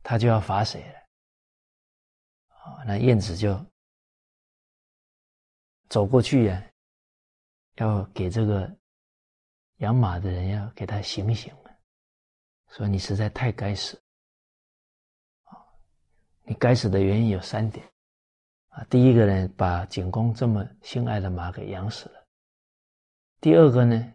[0.02, 0.98] 他就要罚谁了。
[2.48, 3.64] 啊，那燕子就
[5.88, 6.70] 走过去呀，
[7.76, 8.72] 要给这个
[9.78, 11.52] 养马的人要给他醒醒，
[12.70, 14.00] 说你实在太该死。
[16.46, 17.90] 你该死的原因有三点，
[18.68, 22.20] 啊，第一个呢，把景公这么心爱的马给养死了；
[23.40, 24.14] 第二个呢，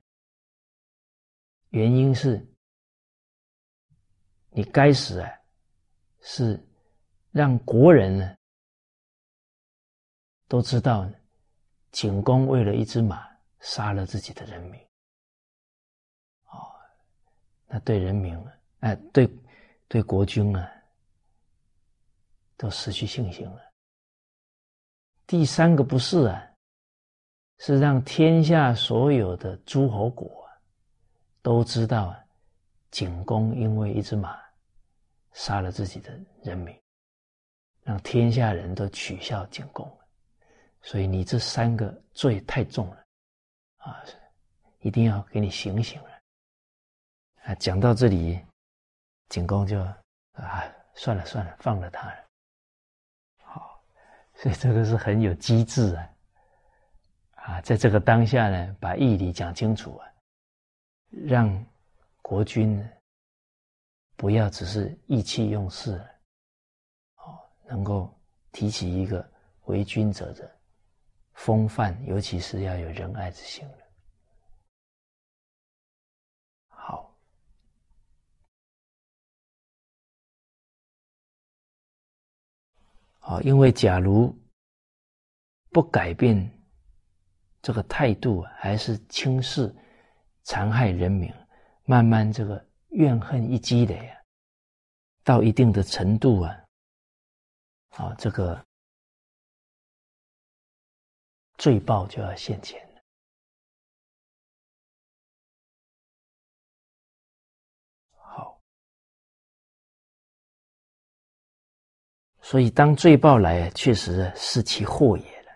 [1.70, 2.48] 原因是，
[4.52, 5.32] 你该死啊，
[6.22, 6.64] 是
[7.32, 8.36] 让国人呢
[10.48, 11.10] 都知道，
[11.92, 13.28] 景公为了一只马
[13.60, 14.80] 杀了自己的人民，
[16.46, 16.70] 哦，
[17.66, 18.40] 那对人民，
[18.82, 19.28] 哎，对
[19.88, 20.76] 对国君啊。
[22.60, 23.72] 都失去信心了。
[25.26, 26.46] 第三个不是啊，
[27.60, 30.46] 是让天下所有的诸侯国
[31.42, 32.26] 都知道啊，
[32.92, 34.38] 景公因为一只马
[35.32, 36.78] 杀了自己的人民，
[37.84, 39.90] 让天下人都取笑景公。
[40.82, 43.04] 所以你这三个罪太重了
[43.78, 44.04] 啊，
[44.80, 46.10] 一定要给你醒醒了。
[47.44, 48.38] 啊，讲到这里，
[49.30, 49.80] 景公就
[50.34, 50.64] 啊，
[50.94, 52.29] 算了算了，放了他了。
[54.42, 56.10] 所以这个是很有机智啊！
[57.36, 60.08] 啊，在这个当下呢，把义理讲清楚啊，
[61.10, 61.66] 让
[62.22, 62.82] 国君
[64.16, 66.02] 不要只是意气用事，
[67.18, 67.38] 哦，
[67.68, 68.18] 能够
[68.54, 69.30] 提起一个
[69.66, 70.50] 为君者的
[71.34, 73.78] 风范，尤其是要有仁爱之心的，
[83.30, 84.36] 啊，因为假如
[85.70, 86.52] 不改变
[87.62, 89.72] 这个态度，还是轻视、
[90.42, 91.32] 残害人民，
[91.86, 94.18] 慢慢这个怨恨一积累啊，
[95.24, 96.66] 到一定的程度啊，
[97.98, 98.66] 啊，这个
[101.60, 102.89] 罪报就要现前。
[112.50, 115.52] 所以当罪报来，确实是其祸也了。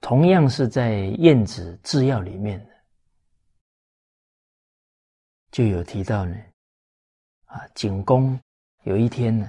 [0.00, 2.84] 同样是在《晏子制要》里面的，
[5.52, 6.34] 就有提到呢。
[7.44, 8.36] 啊，景公
[8.82, 9.48] 有一天呢，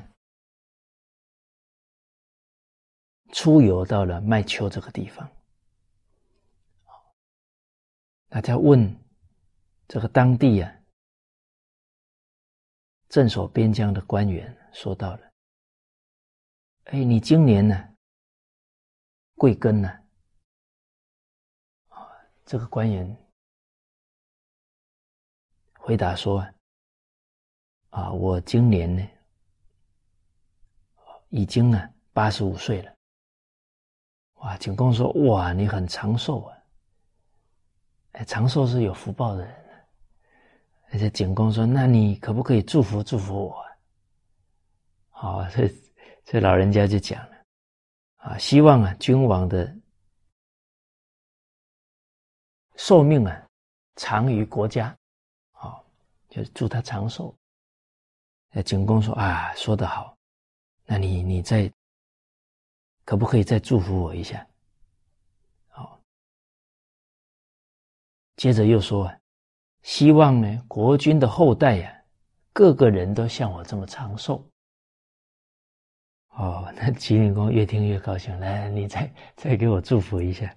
[3.33, 5.27] 出游到了麦丘这个地方，
[8.29, 8.95] 大家问
[9.87, 10.71] 这个当地啊
[13.09, 15.30] 镇守边疆的官员说到了
[16.91, 17.87] ：“哎，你今年呢
[19.35, 19.89] 贵庚呢？”
[22.45, 23.17] 这个官员
[25.79, 26.45] 回答说
[27.91, 29.07] ：“啊，我今年呢，
[31.29, 32.93] 已经啊八十五岁了。”
[34.43, 36.57] 哇，景公说：“哇，你很长寿啊！
[38.11, 39.83] 哎，长寿是有福报的人。”
[40.91, 43.65] 而且景公说：“那你可不可以祝福祝福我？”
[45.07, 45.69] 好，这
[46.23, 47.37] 这老人家就讲了
[48.17, 49.75] ：“啊，希望啊君王的。”
[52.77, 53.47] 寿命啊，
[53.97, 54.97] 长于国家，
[55.51, 55.85] 好，
[56.29, 57.35] 就祝他长寿。
[58.49, 60.17] 那景公说啊，说得好，
[60.85, 61.71] 那你你再
[63.05, 64.47] 可不可以再祝福我一下？
[65.67, 66.01] 好，
[68.37, 69.13] 接着又说，
[69.83, 72.03] 希望呢国君的后代呀，
[72.51, 74.43] 个个人都像我这么长寿。
[76.31, 80.55] 哦， 那齐灵公越听越高兴，来，你再再给我祝福一下。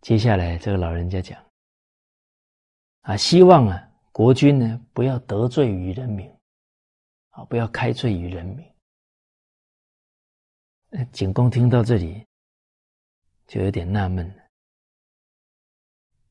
[0.00, 1.38] 接下来，这个老人家讲
[3.02, 6.30] 啊，希望啊，国君呢不要得罪于人民，
[7.30, 8.66] 啊，不要开罪于人民。
[11.12, 12.26] 景公听到这里，
[13.46, 14.42] 就有点纳闷了。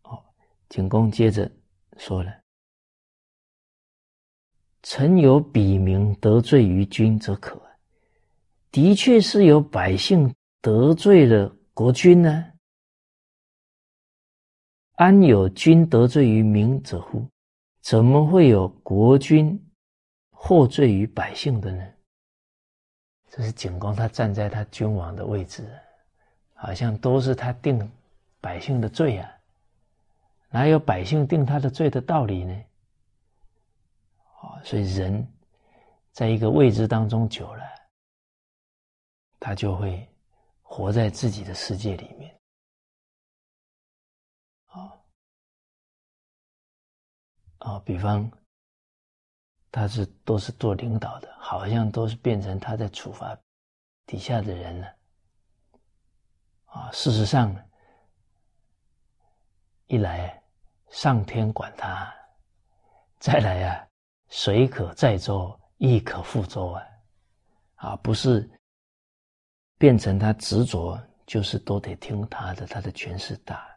[0.03, 0.25] 哦，
[0.67, 1.49] 景公接着
[1.97, 2.41] 说了
[4.81, 7.61] ：“臣有笔名得罪于君，则可。
[8.71, 12.45] 的确是有百姓得罪了国君呢。”
[14.95, 17.25] 安有君得罪于民者乎？
[17.81, 19.57] 怎么会有国君
[20.29, 21.87] 获罪于百姓的呢？
[23.29, 25.65] 这是景公，他站在他君王的位置，
[26.53, 27.89] 好像都是他定
[28.41, 29.31] 百姓的罪啊，
[30.49, 32.53] 哪有百姓定他的罪的道理呢？
[34.41, 35.27] 啊，所以人
[36.11, 37.63] 在一个位置当中久了，
[39.39, 40.07] 他就会
[40.61, 42.39] 活在自己的世界里面。
[44.67, 44.93] 啊
[47.57, 48.31] 啊，比方
[49.71, 53.37] 他是都是做领导的，好像都是变成他在处罚
[54.05, 54.95] 底下的人了。
[56.65, 57.53] 啊，事实上，
[59.87, 60.41] 一来
[60.89, 62.13] 上天管他，
[63.19, 63.88] 再来啊，
[64.29, 66.83] 水可载舟，亦可覆舟啊，
[67.75, 68.49] 啊，不是
[69.77, 73.67] 变成他执着，就是都得听他的，他的权势大，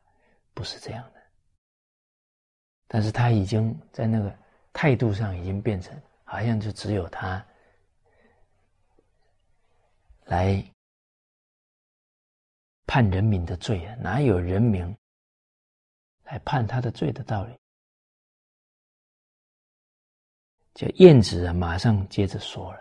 [0.52, 1.22] 不是这样的。
[2.86, 4.36] 但是他已经在那个
[4.72, 7.42] 态度上已经变成，好像就只有他
[10.24, 10.62] 来
[12.86, 14.94] 判人民的罪啊，哪有人民
[16.24, 17.58] 来判他的罪的道理？
[20.74, 22.80] 就燕子啊，马上接着说了，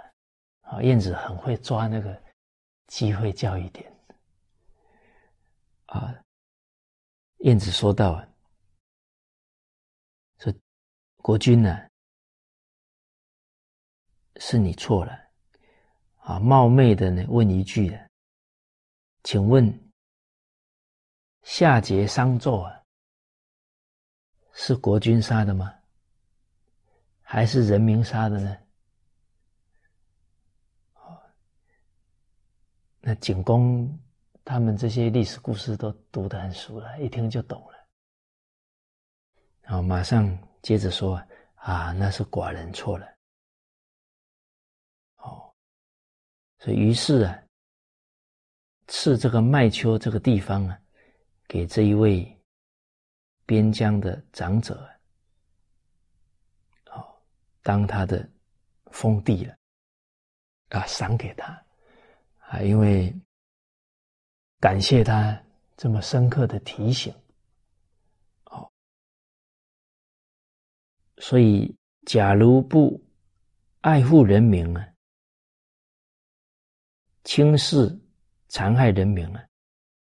[0.61, 2.21] 啊，燕子很会抓那个
[2.87, 3.93] 机会教育点，
[5.85, 6.13] 啊，
[7.39, 8.27] 燕子说到啊。
[11.23, 11.87] 国君呢？
[14.37, 15.15] 是你错了，
[16.17, 16.39] 啊！
[16.39, 18.09] 冒昧的呢问一句的，
[19.21, 19.71] 请问
[21.43, 22.83] 夏桀、商纣啊，
[24.53, 25.71] 是国君杀的吗？
[27.31, 28.57] 还是人民杀的呢？
[32.99, 33.97] 那景公
[34.43, 37.87] 他们这些历史故事都读得很熟了，一听就懂了，
[39.61, 40.37] 然后，马上。
[40.61, 41.15] 接着说
[41.55, 43.07] 啊，那是寡人错了。
[45.15, 45.51] 哦，
[46.59, 47.43] 所以于是啊，
[48.87, 50.79] 赐这个麦丘这个地方啊，
[51.47, 52.39] 给这一位
[53.45, 54.87] 边疆的长者，
[57.61, 58.27] 当他的
[58.91, 59.55] 封地了。
[60.69, 61.51] 啊赏给他
[62.47, 63.13] 啊，因为
[64.57, 65.37] 感谢他
[65.75, 67.13] 这么深刻的提醒，
[68.45, 68.71] 哦，
[71.17, 71.75] 所以
[72.05, 73.03] 假如不
[73.81, 74.93] 爱护人民啊，
[77.25, 77.99] 轻视
[78.47, 79.45] 残害人民啊，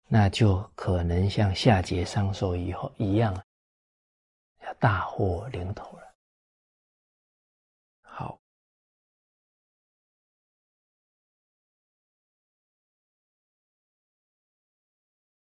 [0.07, 3.36] 那就可能像夏桀上说以后一样，
[4.64, 6.05] 要大祸临头了。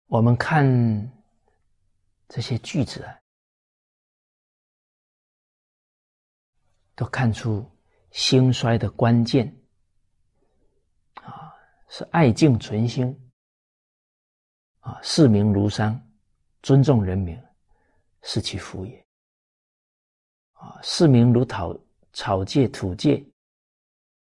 [0.09, 0.65] 我们看
[2.27, 3.21] 这些句子啊，
[6.95, 7.63] 都看出
[8.09, 9.47] 兴衰的关键
[11.21, 11.53] 啊，
[11.89, 13.31] 是爱敬存心
[14.79, 16.11] 啊，视民如山，
[16.63, 17.39] 尊重人民，
[18.23, 19.05] 是其福也
[20.53, 21.73] 啊，视民如草。
[22.11, 23.23] 草芥、土芥，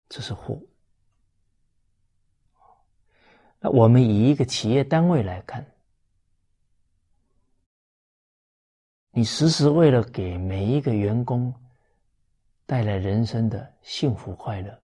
[0.09, 0.61] 这是祸。
[3.59, 5.65] 那我们以一个企业单位来看，
[9.11, 11.53] 你时时为了给每一个员工
[12.65, 14.81] 带来人生的幸福快乐，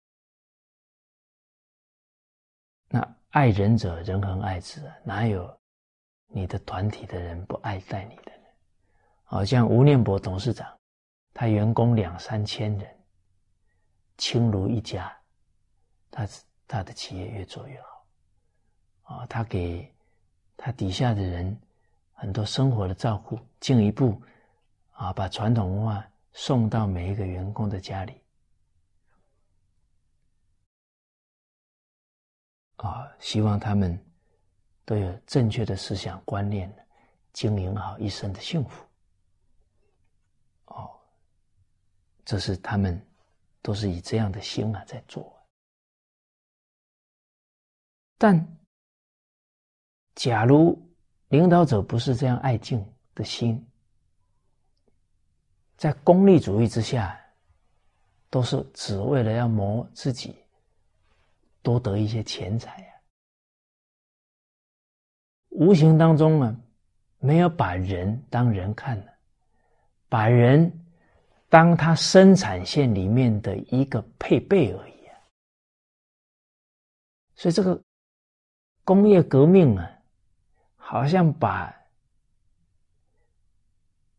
[2.89, 5.57] 那爱人者，人恒爱之，哪有
[6.27, 8.47] 你的团体的人不爱戴你的呢？
[9.23, 10.67] 好像吴念博董事长。
[11.37, 12.97] 他员工两三千人，
[14.17, 15.13] 亲如一家，
[16.09, 16.25] 他
[16.65, 17.94] 他的企业越做越好，
[19.05, 19.91] 啊，他给
[20.57, 21.57] 他底下的人
[22.13, 24.21] 很多生活的照顾，进一步
[24.91, 28.21] 啊，把传统文化送到每一个员工的家里，
[32.77, 33.99] 啊，希望他们
[34.85, 36.71] 都有正确的思想观念，
[37.31, 38.85] 经营好一生的幸福。
[40.65, 40.99] 哦
[42.25, 42.99] 这是他们
[43.61, 45.31] 都是以这样的心啊在做，
[48.17, 48.35] 但
[50.15, 50.81] 假如
[51.27, 52.83] 领导者不是这样爱敬
[53.13, 53.63] 的心，
[55.77, 57.19] 在功利主义之下，
[58.29, 60.35] 都是只为了要谋自己
[61.61, 62.87] 多得一些钱财呀，
[65.49, 66.59] 无形当中呢，
[67.19, 69.13] 没有把人当人看了，
[70.09, 70.81] 把人。
[71.47, 75.15] 当他生产线里面的一个配备而已啊，
[77.35, 77.81] 所以这个
[78.83, 79.89] 工业革命啊，
[80.87, 81.75] 好像把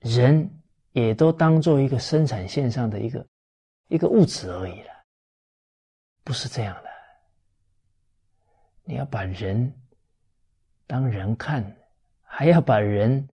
[0.00, 0.50] 人
[0.90, 3.24] 也都当做一个生产线上的一个
[3.86, 4.90] 一个物质而已了，
[6.24, 6.90] 不是这样的。
[8.82, 9.72] 你要把人
[10.88, 11.64] 当人看，
[12.20, 13.28] 还要把人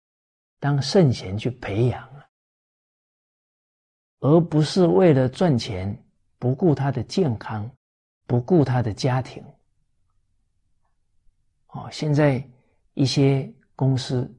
[0.59, 2.11] 当圣贤去培养。
[4.19, 5.97] 而不是为了赚钱，
[6.37, 7.71] 不顾他的健康，
[8.27, 9.41] 不顾他的家庭。
[11.67, 12.45] 哦，现在
[13.01, 14.31] 一些公司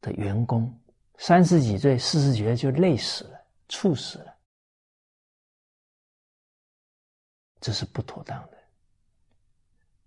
[0.00, 0.72] 的员工
[1.18, 4.32] 三十几岁、四十几岁就累死了、猝死了，
[7.58, 8.58] 这是不妥当的。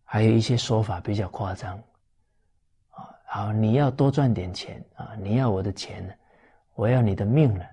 [0.06, 1.78] 还有一些说法比较夸张，
[2.92, 6.14] 啊，好，你要多赚点钱啊，你要我的钱呢，
[6.76, 7.70] 我要你的命了。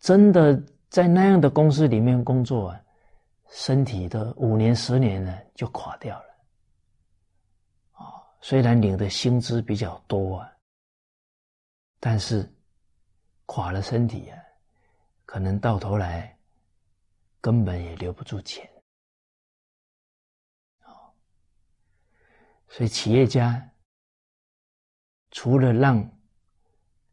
[0.00, 2.80] 真的在那样的公司里面工作啊，
[3.50, 6.33] 身体的五年十年呢就垮掉了。
[8.46, 10.52] 虽然领的薪资比较多啊，
[11.98, 12.46] 但是
[13.46, 14.38] 垮了身体啊，
[15.24, 16.38] 可能到头来
[17.40, 18.70] 根本也留不住钱。
[22.68, 23.66] 所以企业家
[25.30, 26.06] 除了让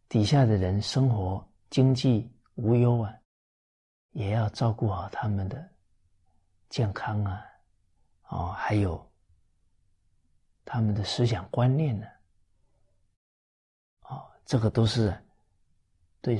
[0.09, 2.29] 底下的人生活经济。
[2.55, 3.17] 无忧啊，
[4.11, 5.67] 也要照顾好他们的
[6.69, 7.43] 健康啊，
[8.27, 9.10] 哦，还有
[10.73, 12.07] 他们的思想观念呢，
[14.03, 15.13] 哦，这个都是
[16.21, 16.39] 对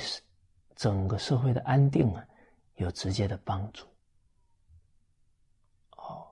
[0.74, 2.26] 整个社会的安定啊
[2.76, 3.86] 有直接的帮助。
[5.98, 6.32] 哦，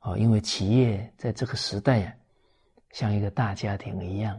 [0.00, 2.14] 哦，因为企业在这个时代呀，
[2.90, 4.38] 像一个大家庭一样。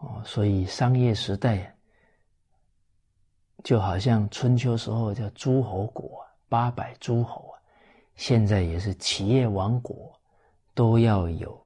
[0.00, 1.74] 哦，所以商业时代
[3.62, 7.60] 就好像春秋时候叫诸侯国，八百诸侯啊，
[8.16, 10.18] 现在也是企业王国，
[10.72, 11.62] 都要有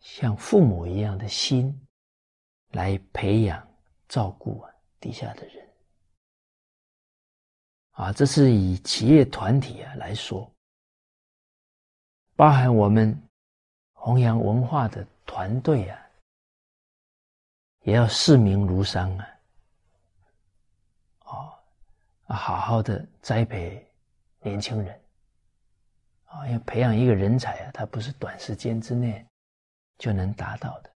[0.00, 1.78] 像父母一样的心
[2.70, 3.66] 来培养、
[4.08, 5.68] 照顾啊底下的人。
[7.90, 10.50] 啊，这是以企业团体啊来说。
[12.34, 13.18] 包含我们
[13.92, 16.05] 弘扬文化的团队啊，
[17.86, 19.28] 也要视民如山啊，
[21.20, 21.54] 哦，
[22.34, 23.88] 好好的栽培
[24.40, 25.00] 年轻人
[26.24, 29.24] 啊，因为培养一个人才啊，他不是短时间之内
[29.98, 30.92] 就能达到的。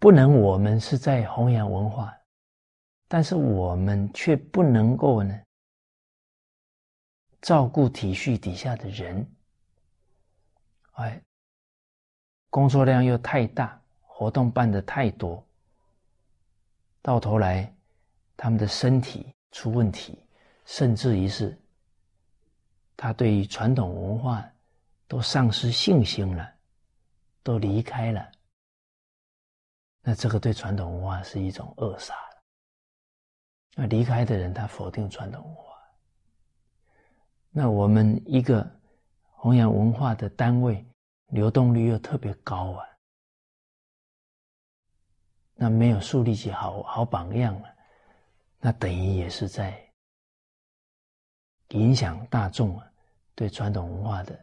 [0.00, 2.12] 不能，我们是在弘扬文化，
[3.06, 5.40] 但是我们却不能够呢。
[7.40, 9.24] 照顾体恤底下的人，
[10.94, 11.22] 哎，
[12.52, 15.42] 工作量又太大，活动办的太多，
[17.00, 17.74] 到头来
[18.36, 20.22] 他们的身体出问题，
[20.66, 21.58] 甚至于是
[22.94, 24.46] 他对于传统文化
[25.08, 26.52] 都丧失信心了，
[27.42, 28.30] 都离开了，
[30.02, 32.14] 那这个对传统文化是一种扼杀。
[33.74, 35.72] 那离开的人，他否定传统文化。
[37.50, 38.70] 那我们一个
[39.30, 40.84] 弘扬文化的单位，
[41.32, 42.86] 流动率又特别高啊，
[45.54, 47.74] 那没有树立起好好榜样了，
[48.58, 49.90] 那等于也是在
[51.68, 52.86] 影响大众啊
[53.34, 54.38] 对传统文化的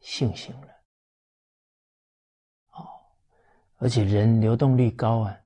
[0.00, 0.68] 信心了。
[2.70, 2.88] 哦，
[3.76, 5.38] 而且人流动率高啊，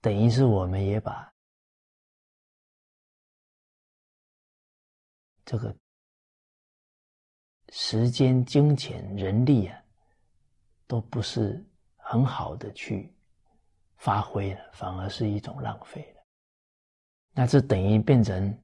[0.00, 1.30] 等于是我们也把。
[5.44, 5.76] 这个
[7.74, 9.82] 时间、金钱、人力啊，
[10.86, 11.64] 都不是
[11.96, 13.10] 很好的去
[13.96, 16.22] 发挥了，反而是一种浪费了。
[17.32, 18.62] 那这等于变成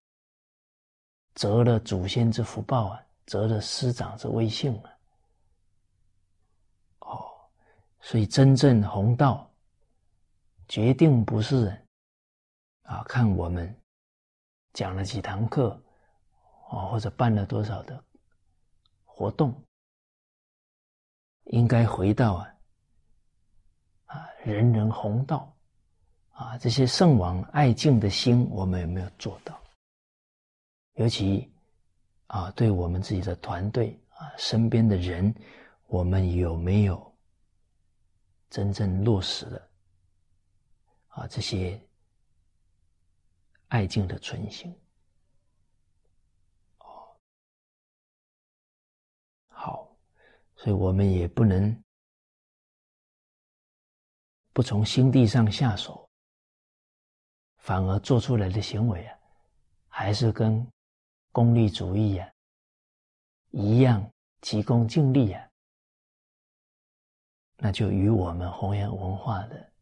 [1.35, 4.93] 折了祖先之福报啊，折了师长之威信啊。
[7.01, 7.30] 哦，
[8.02, 9.51] 所以真正弘道，
[10.68, 11.86] 决定不是人
[12.82, 13.74] 啊，看我们
[14.74, 15.82] 讲了几堂课。
[16.70, 18.05] 哦，或者办了多少的
[19.18, 19.52] 活动，
[21.46, 22.54] 应该回到啊
[24.04, 25.52] 啊人人弘道
[26.30, 29.60] 啊这些圣王爱敬的心，我们有没有做到？
[30.92, 31.52] 尤其
[32.28, 35.34] 啊，对我们自己的团队啊身边的人，
[35.88, 37.12] 我们有没有
[38.50, 39.68] 真正落实了
[41.08, 41.80] 啊这些
[43.66, 44.72] 爱敬的存心？
[50.60, 51.85] 所以我们也不能
[54.52, 56.10] 不从心地上下手，
[57.59, 59.16] 反而做出来的行为啊，
[59.86, 60.68] 还是跟
[61.30, 62.28] 功利主义啊
[63.52, 64.05] 一样
[64.40, 65.48] 急功近利啊，
[67.59, 69.72] 那就与我们弘扬文化的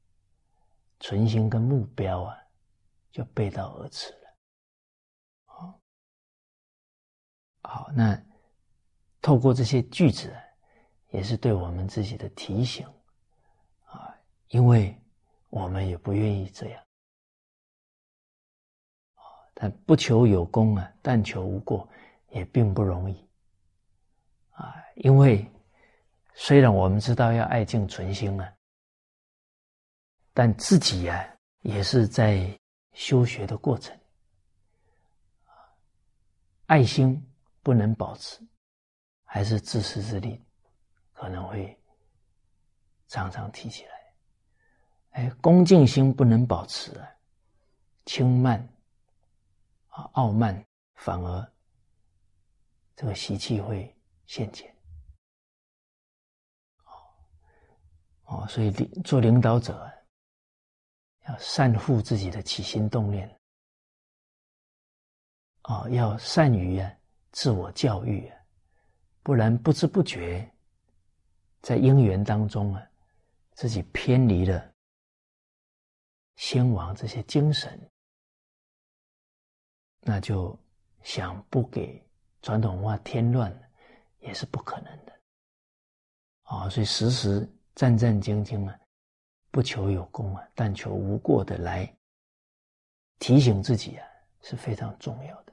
[1.01, 2.37] 存心跟目标啊，
[3.11, 4.37] 就背道而驰了。
[5.47, 5.81] 好，
[7.63, 8.23] 好，那
[9.23, 10.31] 透过这些句子。
[11.17, 12.87] 也是对我们自己的提醒
[13.87, 14.15] 啊，
[14.49, 14.95] 因为
[15.49, 16.85] 我们也不愿意这样。
[19.55, 21.89] 但不求有功啊，但求无过，
[22.29, 23.27] 也并不容易
[24.51, 24.75] 啊。
[24.97, 25.51] 因为
[26.35, 28.55] 虽然我们知道要爱敬存心啊，
[30.35, 32.47] 但自己呀也是在
[32.93, 33.99] 修学的过程
[36.67, 37.27] 爱心
[37.63, 38.47] 不能保持，
[39.25, 40.39] 还是自私自利。
[41.17, 41.75] 可能会
[43.09, 44.15] 常常提起来，
[45.13, 47.09] 哎，恭敬心不能保持啊，
[48.05, 48.61] 轻慢
[49.89, 50.63] 啊，傲慢，
[50.97, 51.53] 反而
[52.95, 54.71] 这个习气会现前。
[58.25, 59.91] 哦，所以领做领导者
[61.27, 63.41] 要善护自己的起心动念，
[65.63, 66.93] 哦，要善于啊
[67.31, 68.31] 自我教育，
[69.23, 70.53] 不然不知不觉。
[71.67, 72.91] 在因缘当中啊，
[73.55, 74.73] 自己偏离了
[76.37, 77.91] 先王这些精神，
[80.03, 80.57] 那就
[81.03, 82.01] 想不给
[82.41, 83.53] 传统文化添乱，
[84.21, 85.21] 也是不可能的。
[86.43, 87.45] 啊，所以时时
[87.75, 88.79] 战战兢兢啊，
[89.51, 91.93] 不求有功啊，但求无过的来
[93.19, 94.07] 提醒自己啊，
[94.41, 95.46] 是非常重要的。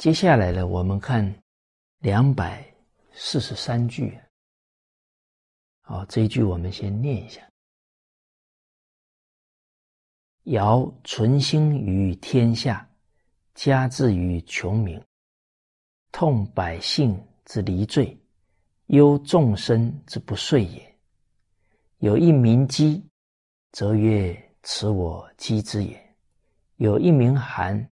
[0.00, 1.42] 接下来呢，我们看
[1.98, 2.66] 两百
[3.12, 4.18] 四十三句。
[5.82, 7.46] 好，这一句我们先念一下
[10.48, 12.88] ：“尧存心于天下，
[13.54, 14.98] 加至于穷民，
[16.12, 18.18] 痛百姓之离罪，
[18.86, 20.98] 忧众生之不遂也。
[21.98, 23.06] 有一名饥，
[23.72, 25.94] 则曰：此我饥之也；
[26.76, 27.86] 有一名寒，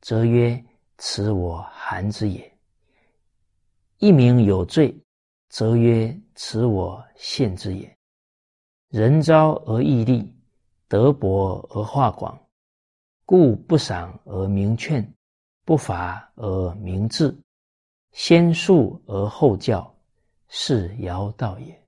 [0.00, 0.60] 则曰：
[0.98, 2.42] 此我寒之也；
[3.98, 4.96] 一名有罪，
[5.48, 7.98] 则曰：此我陷之也。
[8.88, 10.34] 人昭而义立，
[10.88, 12.38] 德薄而化广，
[13.24, 15.14] 故不赏而明劝，
[15.64, 17.36] 不罚而明治，
[18.12, 19.92] 先述而后教。
[20.48, 21.82] 是尧道也。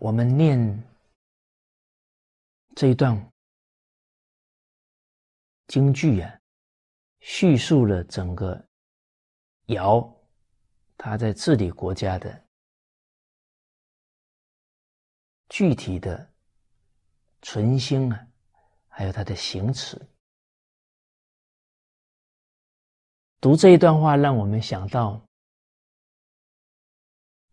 [0.00, 0.58] 我们念
[2.74, 3.16] 这一段
[5.70, 6.40] 京剧啊，
[7.20, 8.60] 叙述了整个
[9.66, 10.04] 尧
[10.96, 12.44] 他在治理国家的
[15.48, 16.28] 具体的
[17.42, 18.26] 存心啊，
[18.88, 19.96] 还有他的行持。
[23.40, 25.12] 读这一段话，让我们想到《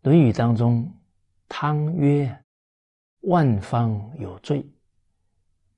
[0.02, 0.92] 论语》当中，
[1.48, 2.44] 汤曰
[3.30, 4.68] ：“万方有罪，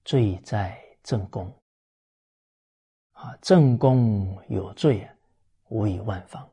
[0.06, 1.54] 罪在正宫。
[3.20, 5.14] 啊，正宫有罪啊，
[5.68, 6.50] 无以万方。”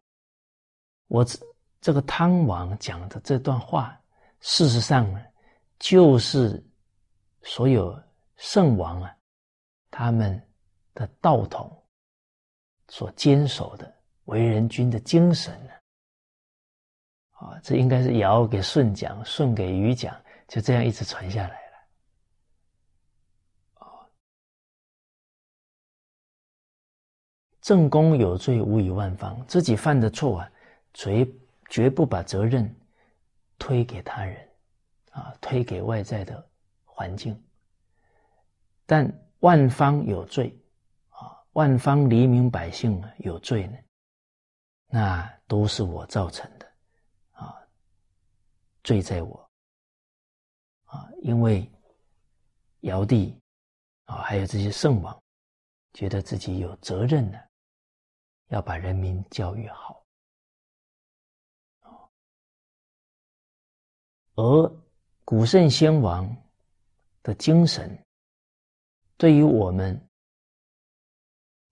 [1.08, 1.40] 我这
[1.80, 3.98] 这个汤王讲的这段话，
[4.42, 5.26] 事实上呢，
[5.80, 6.62] 就是
[7.42, 7.98] 所有
[8.36, 9.16] 圣王啊，
[9.90, 10.42] 他们
[10.94, 11.74] 的道统。
[12.90, 13.94] 所坚守的
[14.28, 15.74] 为人君的精神呢？
[17.32, 20.16] 啊，这应该是尧给舜讲，舜给禹讲，
[20.48, 21.78] 就这样一直传下来了。
[23.74, 24.08] 啊，
[27.68, 29.46] 正宫有罪，无以万方。
[29.46, 30.50] 自己犯的错啊，
[30.94, 31.28] 绝
[31.68, 32.74] 绝不把责任
[33.60, 34.50] 推给他人，
[35.12, 36.50] 啊，推给外在的
[36.86, 37.38] 环境。
[38.86, 39.06] 但
[39.40, 40.58] 万方有罪。
[41.10, 43.78] 啊万方黎民百姓有罪呢，
[44.88, 46.66] 那都是我造成的，
[47.32, 47.54] 啊，
[48.82, 49.50] 罪在我，
[50.86, 51.70] 啊，因为
[52.82, 53.38] 尧帝
[54.06, 55.22] 啊，还有这些圣王，
[55.92, 57.38] 觉得自己有责任呢，
[58.48, 60.04] 要把人民教育好，
[64.36, 64.82] 而
[65.24, 66.36] 古圣先王
[67.24, 68.06] 的精神，
[69.18, 70.00] 对于我们。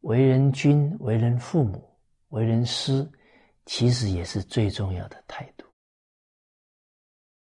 [0.02, 1.98] 为人君、为人父母、
[2.28, 3.12] 为人师，
[3.66, 5.66] 其实也是最重要的态度。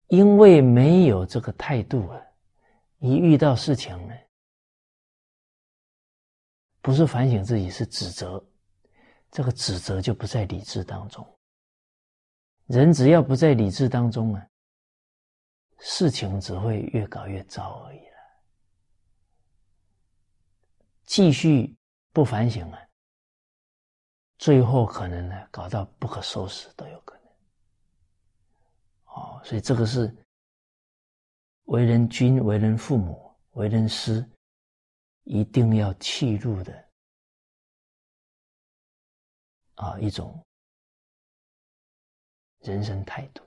[0.08, 2.20] 因为没有这个态度啊，
[2.98, 4.16] 一遇到事情呢，
[6.82, 8.44] 不是反省自己，是指责。
[9.32, 11.26] 这个指责就不在理智当中。
[12.68, 14.48] 人只要不在理智当中啊，
[15.80, 18.18] 事情只会越搞越糟而已了。
[21.06, 21.76] 继续。
[22.12, 22.80] 不反省啊，
[24.40, 27.26] 最后可能呢搞到不可收拾都有可能。
[29.14, 30.14] 哦，所以这个是
[31.66, 34.28] 为人君、为人父母、为人师，
[35.24, 36.89] 一定要弃入的
[39.80, 40.38] 啊一种
[42.60, 43.42] 人生态度。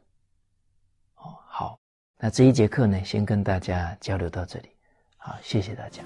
[1.16, 1.78] 哦，好，
[2.16, 4.70] 那这一节课呢，先跟大家交流到这里。
[5.18, 6.02] 好，谢谢大家。